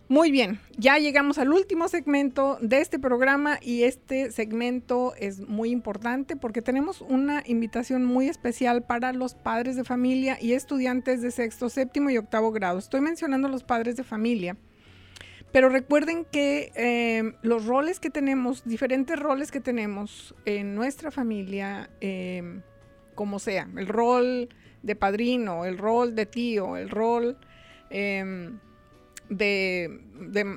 [0.09, 5.71] Muy bien, ya llegamos al último segmento de este programa y este segmento es muy
[5.71, 11.31] importante porque tenemos una invitación muy especial para los padres de familia y estudiantes de
[11.31, 12.79] sexto, séptimo y octavo grado.
[12.79, 14.59] Estoy mencionando los padres de familia,
[15.53, 21.89] pero recuerden que eh, los roles que tenemos, diferentes roles que tenemos en nuestra familia,
[22.03, 22.61] eh,
[23.15, 24.51] como sea, el rol
[24.83, 27.39] de padrino, el rol de tío, el rol...
[27.89, 28.59] em,
[29.29, 30.01] de,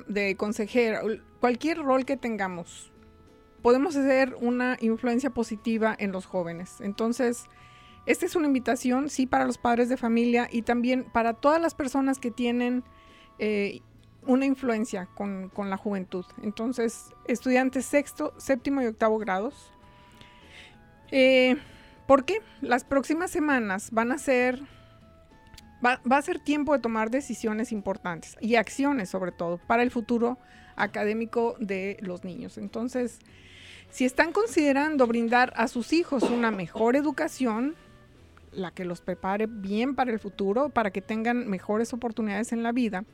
[0.08, 1.02] de, consejera,
[1.40, 2.92] cualquier rol que tengamos,
[3.62, 6.80] podemos hacer una influencia positiva en los jóvenes.
[6.80, 7.46] Entonces,
[8.06, 11.74] esta es una invitación, sí, para los padres de familia y también para todas las
[11.74, 12.84] personas que tienen
[13.38, 13.80] eh,
[14.26, 16.24] una influencia con, con la juventud.
[16.42, 19.72] Entonces, estudiantes sexto, séptimo y octavo grados.
[21.10, 21.56] Eh,
[22.06, 22.40] ¿Por qué?
[22.60, 24.62] Las próximas semanas van a ser
[25.84, 30.38] va, a ser tiempo de tomar decisiones importantes y acciones sobre todo para el futuro
[30.76, 32.58] académico de los niños.
[32.58, 33.18] Entonces,
[33.90, 37.74] si están considerando brindar a sus hijos una mejor educación,
[38.52, 42.72] la que los prepare bien para el futuro, para que tengan mejores oportunidades en la
[42.72, 43.04] vida,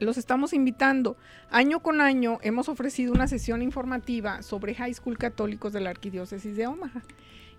[0.00, 1.16] los estamos invitando.
[1.50, 6.56] Año con año hemos ofrecido una sesión informativa sobre high school católicos de la Arquidiócesis
[6.56, 7.02] de Omaha.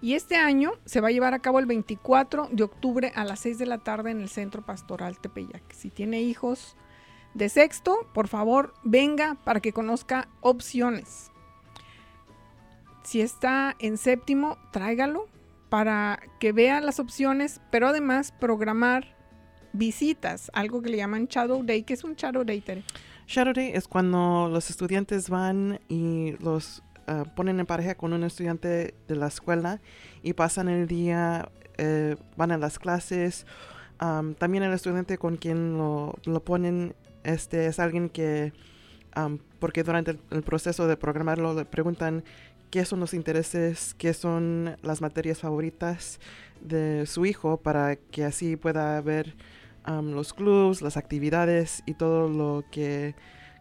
[0.01, 3.39] Y este año se va a llevar a cabo el 24 de octubre a las
[3.39, 5.63] 6 de la tarde en el Centro Pastoral Tepeyac.
[5.73, 6.75] Si tiene hijos
[7.33, 11.31] de sexto, por favor, venga para que conozca opciones.
[13.03, 15.27] Si está en séptimo, tráigalo
[15.69, 19.15] para que vea las opciones, pero además programar
[19.73, 22.63] visitas, algo que le llaman Shadow Day, que es un Shadow Day.
[23.27, 28.23] Shadow Day es cuando los estudiantes van y los ah, ponen en pareja con un
[28.23, 29.81] estudiante de la escuela
[30.23, 33.45] y pasan el día, eh, van a las clases.
[33.97, 38.53] Am, también el estudiante con quien lo, lo ponen este, es alguien que,
[39.13, 42.23] am, porque durante el, el proceso de programarlo le preguntan
[42.69, 46.19] qué son los intereses, qué son las materias favoritas
[46.61, 49.35] de su hijo para que así pueda ver
[49.83, 53.15] am, los clubs, las actividades y todo lo que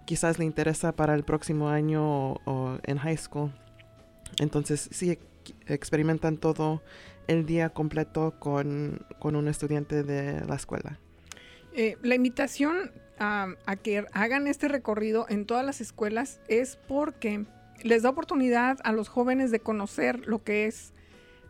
[0.06, 3.52] quizás le interesa para el próximo año o, en high school.
[4.38, 5.24] Entonces sí ex-
[5.66, 6.82] experimentan todo
[7.26, 10.98] el día completo con, con un estudiante de la escuela.
[11.74, 17.44] Eh, la invitación a que hagan este recorrido en todas las escuelas es porque
[17.82, 20.93] les da oportunidad a los jóvenes de conocer lo que es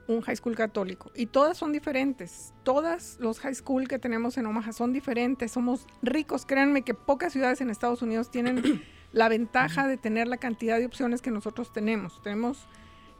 [0.07, 1.11] un high school católico.
[1.15, 2.53] Y todas son diferentes.
[2.63, 5.53] Todas los high school que tenemos en Omaha son diferentes.
[5.53, 6.47] Somos ricos.
[6.47, 8.83] Créanme que pocas ciudades en Estados Unidos tienen
[9.13, 12.23] la ventaja de tener la cantidad de opciones que nosotros tenemos.
[12.23, 12.67] Tenemos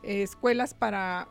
[0.03, 1.29] eh, escuelas para,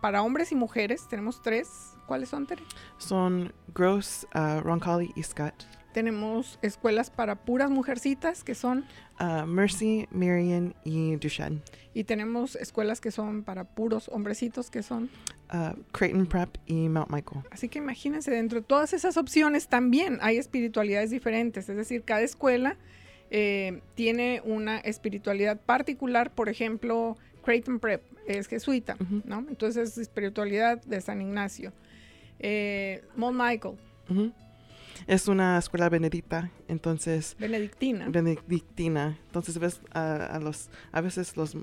[0.00, 1.06] para hombres y mujeres.
[1.08, 1.94] Tenemos tres.
[2.06, 2.62] ¿Cuáles son, Tere?
[2.98, 5.79] Son Gross, uh, Roncalli y Scott.
[5.92, 8.84] Tenemos escuelas para puras mujercitas que son,
[9.22, 11.60] Uh, Mercy, Marion y Duchenne.
[11.92, 15.10] y tenemos escuelas que son para puros hombrecitos que son.
[15.52, 17.42] Uh, Creighton Prep y Mount Michael.
[17.50, 22.22] Así que imagínense, dentro de todas esas opciones también hay espiritualidades diferentes, es decir, cada
[22.22, 22.76] escuela
[23.30, 29.20] eh, tiene una espiritualidad particular, por ejemplo, Creighton Prep es jesuita, Ujú.
[29.26, 29.44] ¿no?
[29.50, 31.72] Entonces es espiritualidad de San Ignacio.
[32.38, 33.74] Eh, Mount Michael,
[34.08, 34.32] Ujú.
[35.06, 38.08] Es una escuela benedicta, entonces benedictina.
[38.08, 39.16] benedictina.
[39.26, 41.56] Entonces ves a, a los a veces los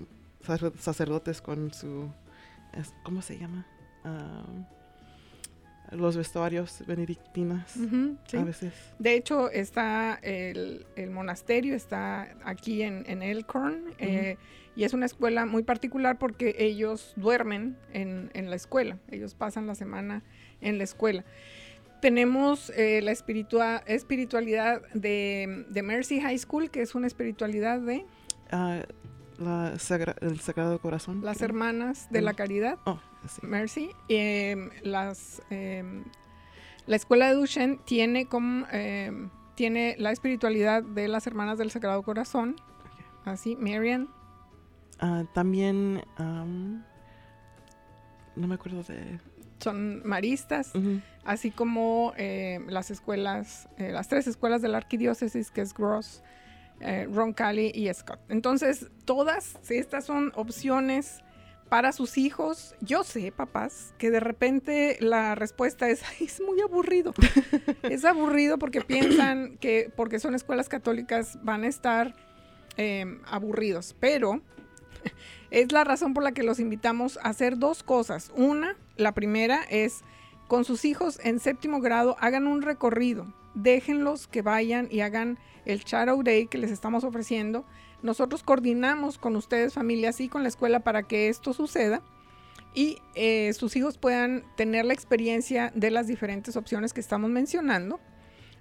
[0.45, 2.09] sacer- sacerdotes con su
[2.73, 3.65] es- ¿cómo se llama?
[4.03, 4.65] Um,
[5.91, 7.71] los vestuarios benedictinas
[8.25, 8.35] sí.
[8.37, 8.73] a veces.
[8.99, 14.35] De hecho, está el, el monasterio, está aquí en, en Elkhorn, eh,
[14.75, 19.65] y es una escuela muy particular porque ellos duermen en, en la escuela, ellos pasan
[19.65, 20.23] la semana
[20.59, 21.23] en la escuela.
[22.01, 28.05] Tenemos eh, la espiritua- espiritualidad de, de Mercy High School, que es una espiritualidad de
[28.51, 28.81] Ah,
[29.39, 31.21] la sagra- el Sagrado Corazón.
[31.23, 31.47] las creo.
[31.49, 32.35] hermanas de la Mm.
[32.35, 32.77] caridad.
[32.85, 33.45] Oh, sí.
[33.45, 33.89] Mercy.
[34.09, 36.03] em, las, em,
[36.85, 42.03] la escuela de Duchenne tiene, como, em, tiene la espiritualidad de las hermanas del Sagrado
[42.03, 42.55] Corazón.
[43.25, 44.07] Así, Marian.
[44.99, 46.83] Ah, también am,
[48.35, 49.19] no me acuerdo de
[49.59, 50.71] Son maristas,
[51.23, 56.23] así como em, las escuelas, eh, las tres escuelas de la arquidiócesis, que es Gross,
[56.79, 58.19] eh, Ron Cali y Scott.
[58.29, 61.23] Entonces, todas estas son opciones
[61.69, 62.75] para sus hijos.
[62.81, 67.13] Yo sé, papás, que de repente la respuesta es, "Ay, es muy aburrido.
[67.83, 72.13] es aburrido porque piensan que porque son escuelas católicas van a estar
[72.77, 73.95] eh, aburridos.
[73.99, 74.41] Pero
[75.51, 78.31] es la razón por la que los invitamos a hacer dos cosas.
[78.35, 80.01] Una, la primera es
[80.47, 83.27] con sus hijos en séptimo grado, hagan un recorrido.
[83.53, 87.65] Déjenlos que vayan y hagan el Shadow Day que les estamos ofreciendo.
[88.01, 92.01] Nosotros coordinamos con ustedes, familias, y con la escuela para que esto suceda
[92.73, 97.99] y eh, sus hijos puedan tener la experiencia de las diferentes opciones que estamos mencionando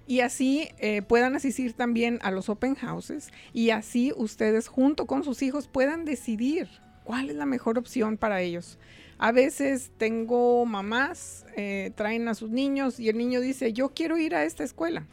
[0.07, 5.23] y así eh, puedan asistir también a los open houses y así ustedes junto con
[5.23, 6.67] sus hijos puedan decidir
[7.07, 8.77] cuál es la mejor opción para ellos.
[9.17, 14.17] A veces tengo mamás, eh, traen a sus niños y el niño dice, yo quiero
[14.17, 15.05] ir a esta escuela.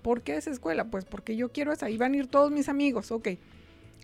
[0.00, 0.86] ¿Por qué esa escuela?
[0.86, 1.86] Pues porque yo quiero esa.
[1.86, 3.12] Ahí van a ir todos mis amigos.
[3.12, 3.28] Ok.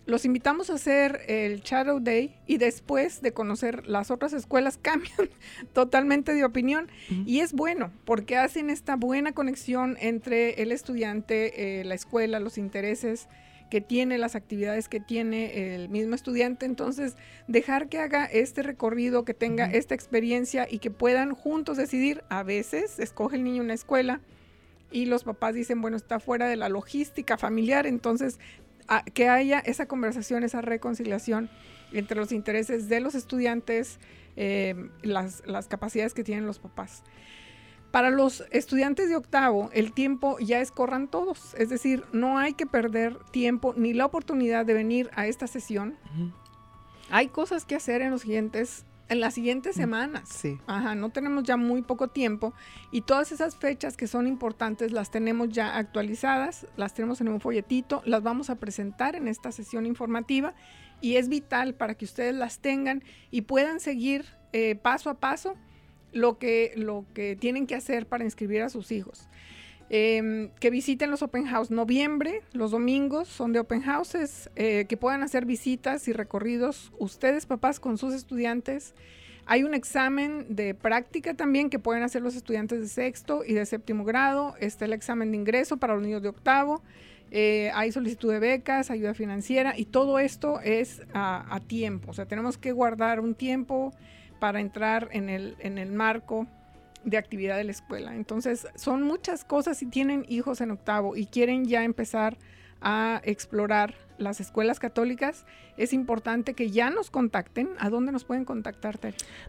[0.05, 5.31] Los invitamos a hacer el Shadow Day y después de conocer las otras escuelas cambian
[5.73, 6.87] totalmente de opinión.
[7.25, 12.59] Y es bueno porque hacen esta buena conexión entre el estudiante, eh, la escuela, los
[12.59, 13.27] intereses
[13.69, 16.65] que tiene, las actividades que tiene el mismo estudiante.
[16.65, 17.15] Entonces,
[17.47, 22.23] dejar que haga este recorrido, que tenga esta experiencia y que puedan juntos decidir.
[22.29, 24.21] A veces escoge el niño una escuela
[24.91, 28.39] y los papás dicen, bueno, está fuera de la logística familiar, entonces
[28.87, 31.49] a- que haya esa conversación, esa reconciliación
[31.93, 33.99] entre los intereses de los estudiantes,
[34.35, 37.03] eh, las, las capacidades que tienen los papás.
[37.91, 42.53] Para los estudiantes de octavo, el tiempo ya es corran todos, es decir, no hay
[42.53, 45.97] que perder tiempo ni la oportunidad de venir a esta sesión.
[47.09, 50.29] Hay cosas que hacer en los siguientes, en las siguientes semanas.
[50.29, 50.59] Sí.
[50.67, 52.53] Ajá, no tenemos ya muy poco tiempo
[52.91, 57.41] y todas esas fechas que son importantes las tenemos ya actualizadas, las tenemos en un
[57.41, 60.53] folletito, las vamos a presentar en esta sesión informativa
[61.01, 65.55] y es vital para que ustedes las tengan y puedan seguir eh, paso a paso
[66.11, 69.29] lo que, lo que tienen que hacer para inscribir a sus hijos.
[69.91, 74.97] Em, que visiten los open house noviembre, los domingos son de open houses, eh, que
[74.97, 78.93] puedan hacer visitas y recorridos ustedes papás con sus estudiantes.
[79.47, 83.65] Hay un examen de práctica también que pueden hacer los estudiantes de sexto y de
[83.65, 84.53] séptimo grado.
[84.59, 86.83] Está el examen de ingreso para los niños de octavo.
[87.31, 92.11] Eh, hay solicitud de becas, ayuda financiera y todo esto es a, a tiempo.
[92.11, 93.91] O sea, tenemos que guardar un tiempo
[94.39, 96.47] para entrar en el, en el marco
[97.03, 98.15] de actividad de la escuela.
[98.15, 102.37] Entonces, son muchas cosas si tienen hijos en octavo y quieren ya empezar
[102.81, 105.45] a explorar las escuelas católicas,
[105.77, 107.69] es importante que ya nos contacten.
[107.79, 108.99] ¿A dónde nos pueden contactar?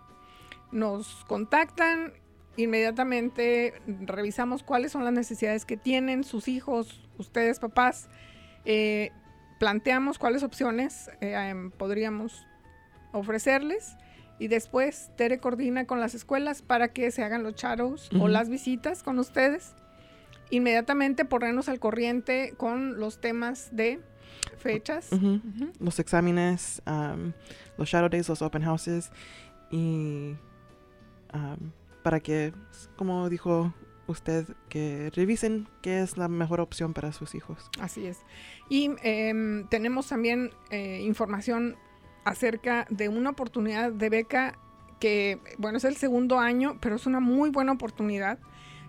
[0.73, 2.13] nos contactan,
[2.57, 8.09] inmediatamente revisamos cuáles son las necesidades que tienen sus hijos, ustedes papás,
[8.65, 9.13] eh,
[9.59, 12.47] planteamos cuáles opciones eh, em, podríamos
[13.13, 13.97] ofrecerles
[14.39, 18.49] y después Tere coordina con las escuelas para que se hagan los shadows o las
[18.49, 19.75] visitas con ustedes.
[20.51, 24.01] Inmediatamente ponernos al corriente con los temas de
[24.59, 25.09] fechas.
[25.81, 27.33] Los exámenes, am,
[27.79, 29.11] los shadow days, los open houses
[29.71, 30.37] y
[31.33, 32.53] am, para que,
[32.97, 33.75] como dijo
[34.07, 37.71] usted, que revisen qué es la mejor opción para sus hijos.
[37.81, 38.21] Así es.
[38.69, 41.77] Y em, tenemos también eh, información
[42.25, 44.59] acerca de una oportunidad de beca
[44.99, 48.39] que, bueno, es el segundo año, pero es una muy buena oportunidad.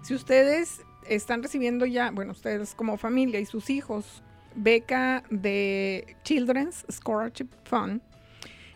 [0.01, 4.23] Si ustedes están recibiendo ya, bueno, ustedes como familia y sus hijos,
[4.55, 8.01] beca de Children's Scholarship Fund,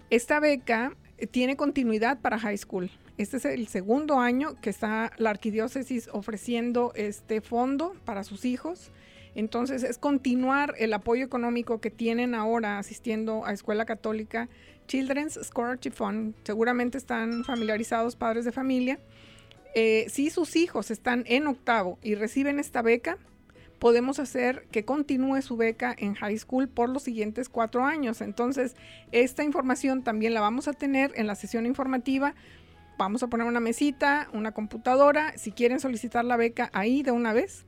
[0.09, 0.95] esta beca
[1.31, 2.89] tiene continuidad para high school.
[3.17, 8.91] Este es el segundo año que está la arquidiócesis ofreciendo este fondo para sus hijos.
[9.35, 14.49] Entonces es continuar el apoyo económico que tienen ahora asistiendo a escuela católica.
[14.87, 18.99] Children's Scholarship Fund, seguramente están familiarizados padres de familia.
[19.73, 23.17] Eh, si sus hijos están en octavo y reciben esta beca,
[23.79, 28.21] podemos hacer que continúe su beca en high school por los siguientes cuatro años.
[28.21, 28.75] Entonces,
[29.11, 32.35] esta información también la vamos a tener en la sesión informativa.
[32.97, 35.37] Vamos a poner una mesita, una computadora.
[35.37, 37.65] Si quieren solicitar la beca ahí de una vez,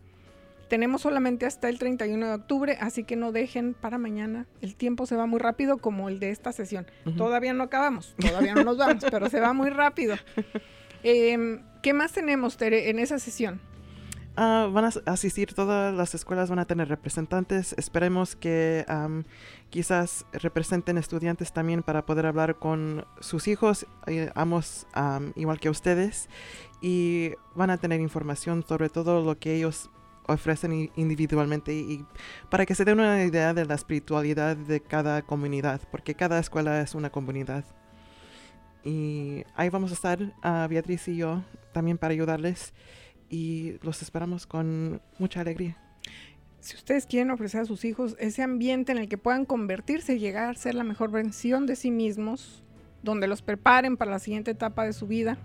[0.70, 4.48] tenemos solamente hasta el 31 de octubre, así que no dejen para mañana.
[4.62, 6.88] El tiempo se va muy rápido como el de esta sesión.
[7.18, 10.16] Todavía no acabamos, todavía no nos vamos, pero se va muy rápido.
[11.06, 13.60] Em, ¿Qué más tenemos, Tere, en esa sesión?
[14.36, 17.74] Ah, van a as- asistir todas las escuelas, van a tener representantes.
[17.78, 19.26] Esperemos que am,
[19.70, 25.70] quizás representen estudiantes también para poder hablar con sus hijos, eh, amos am, igual que
[25.70, 26.30] ustedes,
[26.82, 29.92] y van a tener información sobre todo lo que ellos
[30.26, 32.06] ofrecen individualmente y
[32.50, 36.82] para que se den una idea de la espiritualidad de cada comunidad, porque cada escuela
[36.82, 37.66] es una comunidad.
[38.84, 42.74] Y ahí vamos a estar, ah, Beatriz y yo, también para ayudarles
[43.34, 45.76] y los esperamos con mucha alegría.
[46.60, 50.20] Si ustedes quieren ofrecer a sus hijos ese ambiente en el que puedan convertirse y
[50.20, 52.64] llegar a ser la mejor versión de sí mismos,
[53.02, 55.40] donde los preparen para la siguiente etapa de su vida,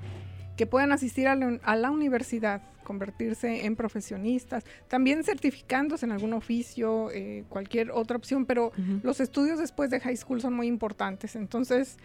[0.58, 6.34] que puedan asistir a la, a la universidad, convertirse en profesionistas, también certificándose en algún
[6.34, 8.72] oficio, eh, cualquier otra opción, pero
[9.02, 11.36] los estudios después de high school son muy importantes.
[11.36, 11.96] Entonces,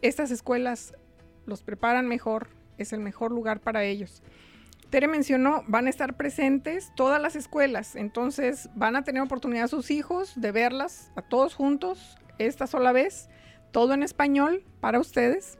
[0.00, 0.94] estas escuelas
[1.44, 2.48] los preparan mejor,
[2.78, 4.22] es el mejor lugar para ellos.
[4.90, 9.92] Tere mencionó, van a estar presentes todas las escuelas, entonces van a tener oportunidad sus
[9.92, 13.28] hijos de verlas a todos juntos esta sola vez,
[13.70, 15.58] todo en español para ustedes.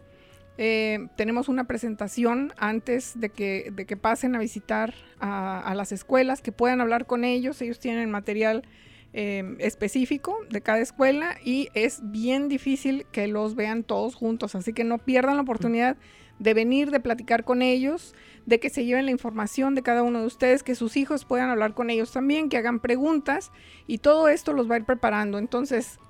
[0.59, 6.43] Eh, tenemos una presentación antes de que, de que pasen a visitar a, las escuelas,
[6.43, 8.65] que puedan hablar con ellos, ellos tienen material
[9.13, 14.73] eh, específico de cada escuela y es bien difícil que los vean todos juntos, así
[14.73, 15.97] que no pierdan la oportunidad
[16.41, 18.15] de venir, de platicar con ellos,
[18.47, 21.51] de que se lleven la información de cada uno de ustedes, que sus hijos puedan
[21.51, 23.53] hablar con ellos también, que hagan preguntas
[23.87, 25.39] y todo esto los va a ir preparando.
[25.39, 26.01] Entonces,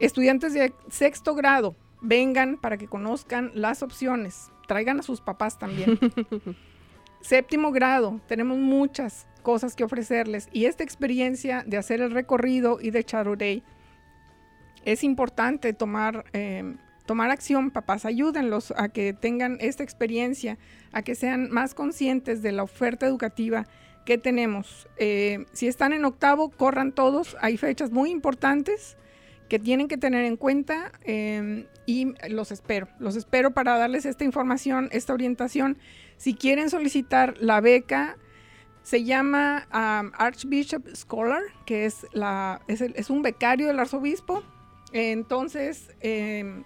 [0.00, 5.98] estudiantes de sexto grado, vengan para que conozcan las opciones, traigan a sus papás también.
[7.20, 12.90] Séptimo grado, tenemos muchas cosas que ofrecerles y esta experiencia de hacer el recorrido y
[12.90, 13.62] de Charurey
[14.84, 16.76] es importante tomar, eh,
[17.08, 20.58] tomar acción, papás, ayúdenlos a que tengan esta experiencia,
[20.92, 23.66] a que sean más conscientes de la oferta educativa
[24.04, 24.86] que tenemos.
[24.98, 28.96] Eh, si están en octavo, corran todos, hay fechas muy importantes
[29.48, 34.24] que tienen que tener en cuenta eh, y los espero, los espero para darles esta
[34.24, 35.78] información, esta orientación.
[36.18, 38.18] Si quieren solicitar la beca,
[38.82, 44.42] se llama Archbishop Scholar, que es, la, es, el- es un becario del arzobispo.
[44.92, 46.62] Entonces, eh,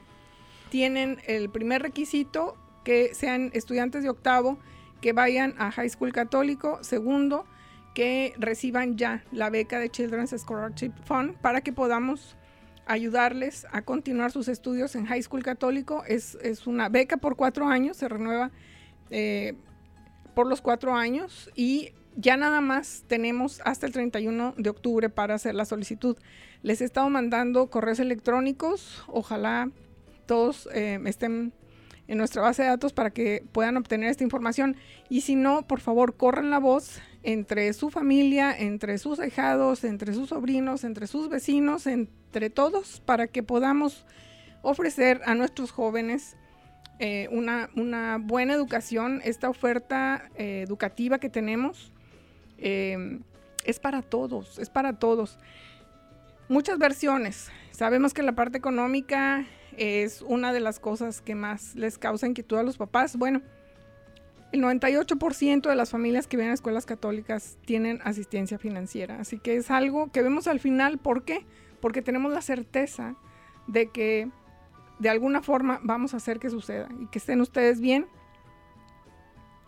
[0.72, 4.58] tienen el primer requisito que sean estudiantes de octavo,
[5.02, 6.78] que vayan a High School Católico.
[6.82, 7.44] Segundo,
[7.92, 12.38] que reciban ya la beca de Children's Scholarship Fund para que podamos
[12.86, 16.04] ayudarles a continuar sus estudios en High School Católico.
[16.08, 18.50] Es, es una beca por cuatro años, se renueva
[19.10, 19.52] eh,
[20.34, 25.34] por los cuatro años y ya nada más tenemos hasta el 31 de octubre para
[25.34, 26.16] hacer la solicitud.
[26.62, 29.70] Les he estado mandando correos electrónicos, ojalá
[30.32, 31.52] todos eh, estén
[32.08, 34.76] en nuestra base de datos para que puedan obtener esta información
[35.10, 40.14] y si no, por favor, corran la voz entre su familia, entre sus ahijados, entre
[40.14, 44.06] sus sobrinos, entre sus vecinos, entre todos, para que podamos
[44.62, 46.38] ofrecer a nuestros jóvenes
[46.98, 49.20] eh, una, una buena educación.
[49.22, 51.92] Esta oferta eh, educativa que tenemos
[52.56, 53.20] eh,
[53.66, 55.38] es para todos, es para todos.
[56.48, 57.50] Muchas versiones.
[57.70, 59.46] Sabemos que la parte económica
[59.76, 63.16] es una de las cosas que más les causa inquietud a los papás.
[63.16, 63.42] Bueno,
[64.52, 69.18] el 98% de las familias que vienen a escuelas católicas tienen asistencia financiera.
[69.18, 70.98] Así que es algo que vemos al final.
[70.98, 71.46] ¿Por qué?
[71.80, 73.16] Porque tenemos la certeza
[73.66, 74.28] de que
[74.98, 78.06] de alguna forma vamos a hacer que suceda y que estén ustedes bien,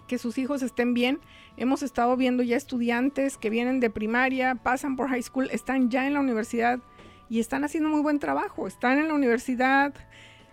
[0.06, 1.18] que sus hijos estén bien.
[1.56, 6.06] Hemos estado viendo ya estudiantes que vienen de primaria, pasan por high school, están ya
[6.06, 6.80] en la universidad
[7.28, 8.66] y están haciendo muy buen trabajo.
[8.66, 9.94] Están en la universidad.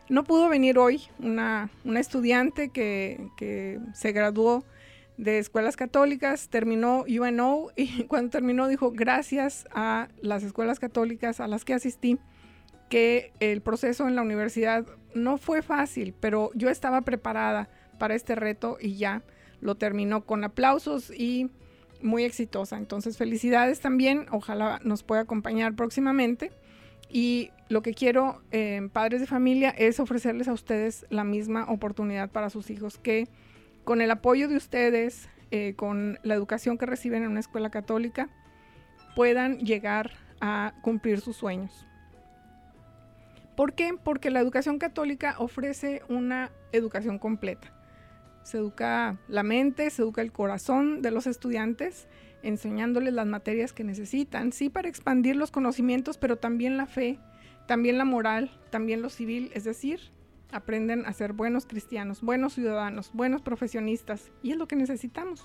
[0.09, 4.63] No pudo venir hoy una, una estudiante que, que se graduó
[5.17, 11.47] de escuelas católicas, terminó UNO y cuando terminó dijo gracias a las escuelas católicas a
[11.47, 12.17] las que asistí
[12.89, 17.69] que el proceso en la universidad no fue fácil, pero yo estaba preparada
[17.99, 19.21] para este reto y ya
[19.61, 21.49] lo terminó con aplausos y
[22.01, 22.77] muy exitosa.
[22.77, 24.25] Entonces, felicidades también.
[24.31, 26.51] Ojalá nos pueda acompañar próximamente.
[27.11, 32.29] Y lo que quiero, eh, padres de familia, es ofrecerles a ustedes la misma oportunidad
[32.29, 33.27] para sus hijos, que
[33.83, 38.29] con el apoyo de ustedes, eh, con la educación que reciben en una escuela católica,
[39.15, 41.85] puedan llegar a cumplir sus sueños.
[43.57, 43.93] ¿Por qué?
[44.01, 47.73] Porque la educación católica ofrece una educación completa.
[48.43, 52.07] Se educa la mente, se educa el corazón de los estudiantes
[52.43, 57.19] enseñándoles las materias que necesitan, sí para expandir los conocimientos, pero también la fe,
[57.67, 59.99] también la moral, también lo civil, es decir,
[60.51, 65.43] aprenden a ser buenos cristianos, buenos ciudadanos, buenos profesionistas, y es lo que necesitamos.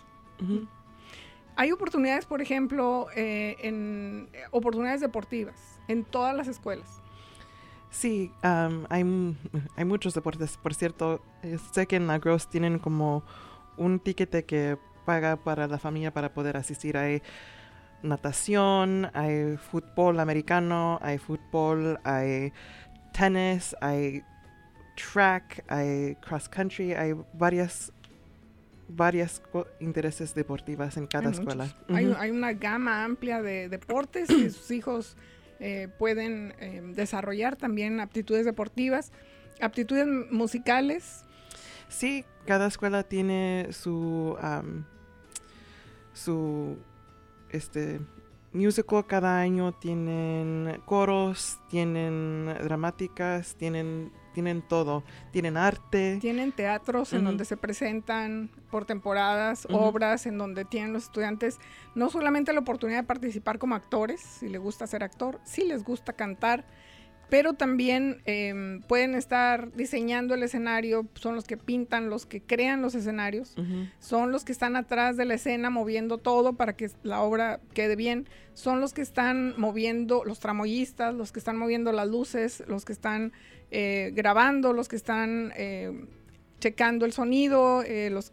[1.57, 7.01] Hay oportunidades, por ejemplo, eh, en eh, oportunidades deportivas en todas las escuelas.
[7.91, 9.05] Sí, am, hay,
[9.77, 10.59] hay muchos deportes.
[10.59, 13.23] Por cierto, eh, sé que en la Gross tienen como
[13.79, 14.77] un tiquete que
[15.07, 16.99] paga para la familia para poder asistir.
[16.99, 17.23] Hay
[18.03, 22.53] natación, hay fútbol americano, hay fútbol, hay
[23.13, 24.23] tenis, hay
[24.95, 27.93] track, hay cross country, hay varias
[28.89, 29.43] varias
[29.81, 31.67] intereses deportivas en cada Hay escuela.
[31.89, 35.17] Hay, una gama amplia de deportes que sus hijos
[35.59, 39.11] eh, pueden eh, desarrollar también aptitudes deportivas,
[39.61, 41.25] aptitudes musicales.
[41.89, 44.37] Sí, cada escuela tiene su
[46.17, 46.79] su
[47.51, 48.01] este
[48.53, 56.19] musical cada año tienen coros, tienen dramáticas, tienen tienen todo, tienen arte.
[56.21, 61.59] Tienen teatros en donde se presentan por temporadas, obras en donde tienen los estudiantes
[61.95, 65.83] no solamente la oportunidad de participar como actores, si les gusta ser actor, si les
[65.83, 66.67] gusta cantar,
[67.29, 72.83] pero también em, pueden estar diseñando el escenario, son los que pintan, los que crean
[72.83, 73.55] los escenarios.
[73.99, 77.97] Son los que están atrás de la escena moviendo todo para que la obra quede
[77.97, 82.85] bien, son los que están moviendo, los tramoyistas, los que están moviendo las luces, los
[82.85, 83.33] que están
[83.71, 86.07] eh, grabando, los que están eh,
[86.61, 88.31] checando el sonido, eh, los...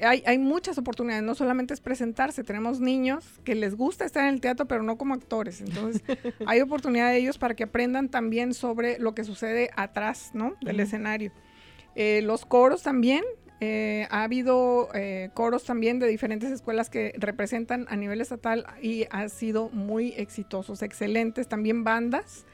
[0.00, 4.34] Hay, hay muchas oportunidades, no solamente es presentarse, tenemos niños que les gusta estar en
[4.34, 6.02] el teatro, pero no como actores, entonces
[6.46, 10.54] hay oportunidad de ellos para que aprendan también sobre lo que sucede atrás, ¿no?
[10.60, 11.32] Del escenario.
[11.94, 13.22] Eh, los coros también,
[13.60, 19.06] eh, ha habido eh, coros también de diferentes escuelas que representan a nivel estatal y
[19.10, 21.48] han sido muy exitosos, excelentes.
[21.48, 22.44] También bandas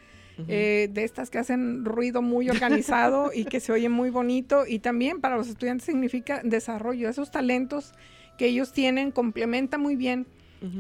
[0.49, 4.67] eh, de estas que hacen ruido muy organizado y que se oye muy bonito.
[4.67, 7.09] Y también para los estudiantes significa desarrollo.
[7.09, 7.93] Esos talentos
[8.39, 10.27] que ellos tienen complementa muy bien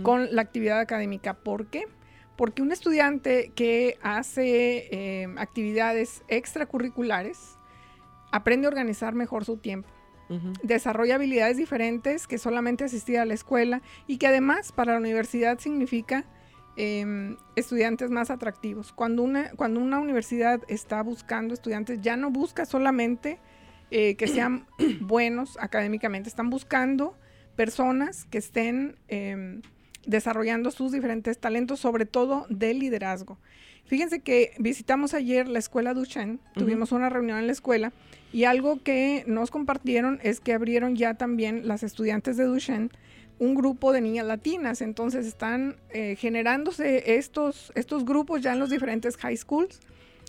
[0.02, 1.34] con la actividad académica.
[1.34, 1.84] ¿Por qué?
[2.36, 7.56] Porque un estudiante que hace eh, actividades extracurriculares
[8.30, 9.88] aprende a organizar mejor su tiempo
[10.62, 15.58] desarrolla habilidades diferentes que solamente asistir a la escuela y que además para la universidad
[15.58, 16.24] significa
[16.76, 18.92] em, estudiantes más atractivos.
[18.92, 23.38] Cuando una, cuando una universidad está buscando estudiantes, ya no busca solamente
[23.90, 24.66] eh, que sean
[25.00, 27.16] buenos académicamente, están buscando
[27.56, 29.62] personas que estén em,
[30.06, 33.38] desarrollando sus diferentes talentos, sobre todo de liderazgo.
[33.84, 37.92] Fíjense que visitamos ayer la escuela Duchenne, tuvimos una reunión en la escuela
[38.32, 42.90] y algo que nos compartieron es que abrieron ya también las estudiantes de Duchenne
[43.40, 44.82] un grupo de niñas latinas.
[44.82, 49.80] Entonces están eh, generándose estos, estos grupos ya en los diferentes high schools.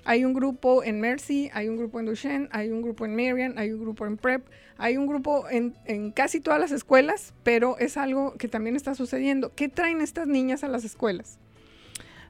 [0.03, 3.59] Hay un grupo en Mercy, hay un grupo en Duchenne, hay un grupo en Marian,
[3.59, 4.47] hay un grupo en Prep,
[4.77, 5.75] hay un grupo en,
[6.11, 9.51] casi todas las escuelas, pero es algo que también está sucediendo.
[9.53, 11.37] ¿Qué traen estas niñas a las escuelas?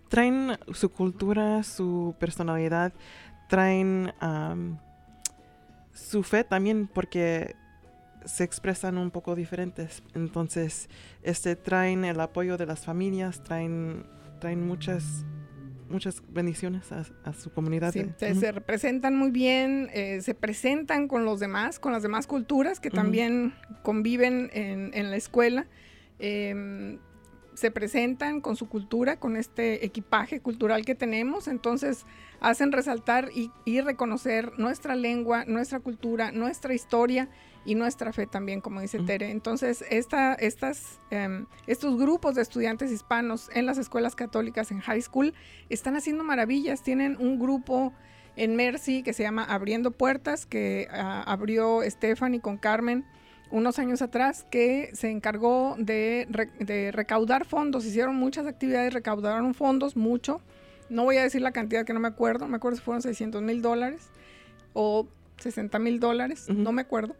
[0.09, 2.91] traen su cultura, su personalidad,
[3.47, 4.11] traen
[5.93, 7.55] su fe también porque
[8.25, 10.03] se expresan un poco diferentes.
[10.15, 10.89] Entonces,
[11.23, 14.05] este traen el apoyo de las familias, traen
[14.39, 15.25] traen muchas
[15.89, 17.91] muchas bendiciones a, a su comunidad.
[17.91, 22.27] Sí, de- se, representan muy bien, eh, se presentan con los demás, con las demás
[22.27, 23.53] culturas que también
[23.83, 25.67] conviven en, en la escuela.
[26.17, 26.97] Em,
[27.53, 32.05] se presentan con su cultura, con este equipaje cultural que tenemos, entonces
[32.39, 37.29] hacen resaltar y, y reconocer nuestra lengua, nuestra cultura, nuestra historia
[37.65, 38.99] y nuestra fe también, como dice.
[38.99, 39.29] Tere.
[39.29, 45.01] Entonces, esta, estas, em, estos grupos de estudiantes hispanos en las escuelas católicas en high
[45.01, 45.33] school
[45.69, 46.81] están haciendo maravillas.
[46.81, 47.93] Tienen un grupo
[48.35, 53.05] en Mercy que se llama Abriendo Puertas, que ah, abrió Stephanie con Carmen
[53.51, 57.85] unos años atrás, que se encargó de, re- de recaudar fondos.
[57.85, 60.41] Hicieron muchas actividades, recaudaron fondos, mucho.
[60.89, 63.41] No voy a decir la cantidad que no me acuerdo, me acuerdo si fueron 600
[63.41, 64.09] mil dólares
[64.73, 67.15] o 60 mil dólares, no me acuerdo.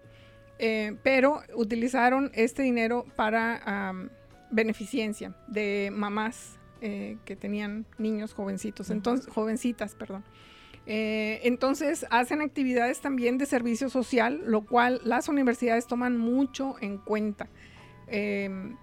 [0.59, 3.93] Eh, pero utilizaron este dinero para
[4.51, 10.23] beneficencia de mamás eh, que tenían niños jovencitos, entonces, jovencitas, perdón.
[10.87, 16.97] Eh, entonces hacen actividades también de servicio social, lo cual las universidades toman mucho en
[16.97, 17.47] cuenta.
[18.07, 18.75] Em,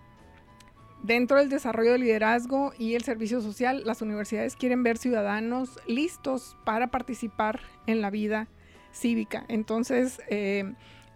[1.02, 6.56] dentro del desarrollo del liderazgo y el servicio social, las universidades quieren ver ciudadanos listos
[6.64, 8.48] para participar en la vida
[8.92, 9.44] cívica.
[9.48, 10.72] Entonces, eh,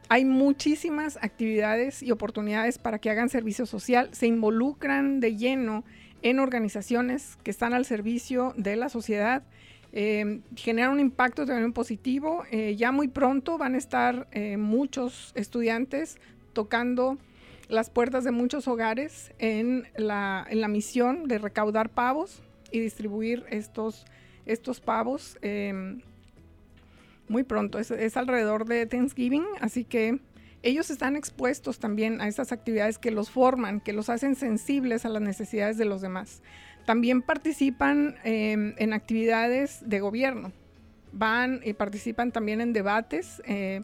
[0.08, 5.84] hay muchísimas actividades y oportunidades para que hagan servicio social, se involucran de lleno
[6.22, 9.42] en organizaciones que están al servicio de la sociedad,
[9.92, 12.44] eh, generan un impacto también positivo.
[12.50, 16.18] Eh, ya muy pronto van a estar eh, muchos estudiantes
[16.54, 17.18] tocando
[17.68, 23.44] las puertas de muchos hogares en la, en la misión de recaudar pavos y distribuir
[23.50, 24.06] estos,
[24.46, 26.00] estos pavos em,
[27.28, 27.78] muy pronto.
[27.78, 30.20] Es, es alrededor de Thanksgiving, así que
[30.62, 35.08] ellos están expuestos también a estas actividades que los forman, que los hacen sensibles a
[35.08, 36.42] las necesidades de los demás.
[36.84, 40.52] También participan em, en actividades de gobierno.
[41.12, 43.82] Van y participan también en debates, eh,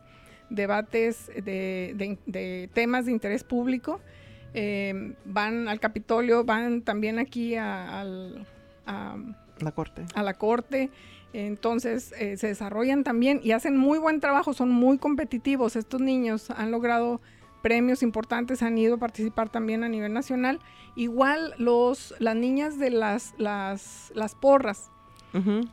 [0.50, 4.00] debates de, de- de temas de interés público.
[4.54, 8.46] Em, van al Capitolio, van también aquí a- al,
[8.86, 9.16] a-
[9.60, 10.04] La corte.
[10.14, 10.90] a la corte.
[11.34, 15.76] Entonces eh, se desarrollan también y hacen muy buen trabajo, son muy competitivos.
[15.76, 17.20] Estos niños han logrado
[17.62, 20.60] premios importantes, han ido a participar también a nivel nacional.
[20.96, 24.90] Igual los, las niñas de las, las, las porras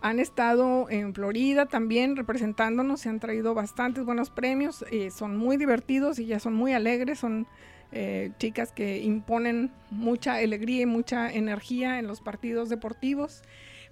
[0.02, 5.58] han estado en Florida también representándonos, se han traído bastantes buenos premios, eh, son muy
[5.58, 7.48] divertidos y ya son muy alegres, son
[7.92, 13.44] eh, chicas que imponen mucha alegría y mucha energía en los partidos deportivos.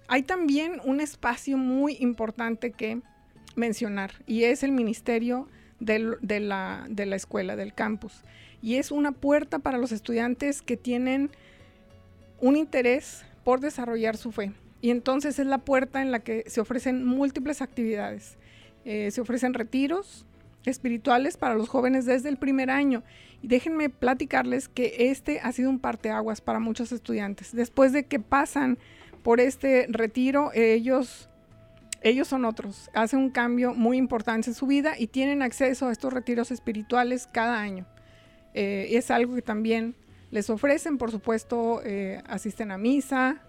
[0.10, 3.02] Hay también un espacio muy importante que
[3.56, 5.48] mencionar y es el ministerio
[5.86, 8.24] de, la, de la escuela, del campus.
[8.62, 11.30] Y es una puerta para los estudiantes que tienen
[12.40, 14.52] un interés por desarrollar su fe.
[14.82, 18.38] Y entonces es la puerta en la que se ofrecen múltiples actividades.
[18.86, 20.26] Eh, se ofrecen retiros
[20.66, 23.04] espirituales para los jóvenes desde el primer año.
[23.42, 27.54] Y déjenme platicarles que este ha sido un parteaguas para muchos estudiantes.
[27.54, 28.78] Después de que pasan
[29.24, 31.30] por este retiro, ellos,
[32.04, 32.90] ellos son otros.
[32.94, 37.28] Hacen un cambio muy importante en su vida y tienen acceso a estos retiros espirituales
[37.32, 37.86] cada año.
[38.54, 39.96] Eh, es algo que también
[40.30, 43.42] les ofrecen, por supuesto, eh, asisten a misa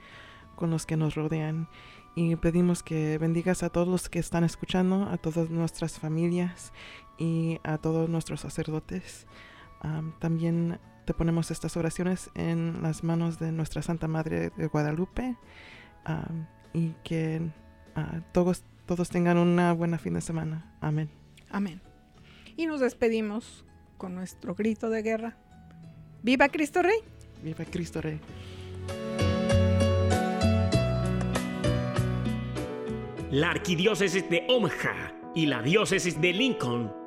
[0.55, 1.67] con los que nos rodean.
[2.15, 6.71] Y pedimos que bendigas a todos los que están escuchando, a todas nuestras familias
[7.17, 9.27] y a todos nuestros sacerdotes.
[9.81, 15.37] Am, también te ponemos estas oraciones en las manos de nuestra Santa Madre de Guadalupe
[16.73, 17.41] y que
[17.95, 20.77] ah, todos, todos tengan una buena fin de semana.
[20.81, 21.09] Amén.
[21.49, 21.81] Amén.
[22.57, 23.63] Y nos despedimos
[23.97, 25.37] con nuestro grito de guerra.
[26.23, 26.99] ¡Viva Cristo Rey!
[27.41, 28.19] Viva Cristo Rey.
[33.31, 37.06] La Arquidiócesis de Omaha y la Diócesis de Lincoln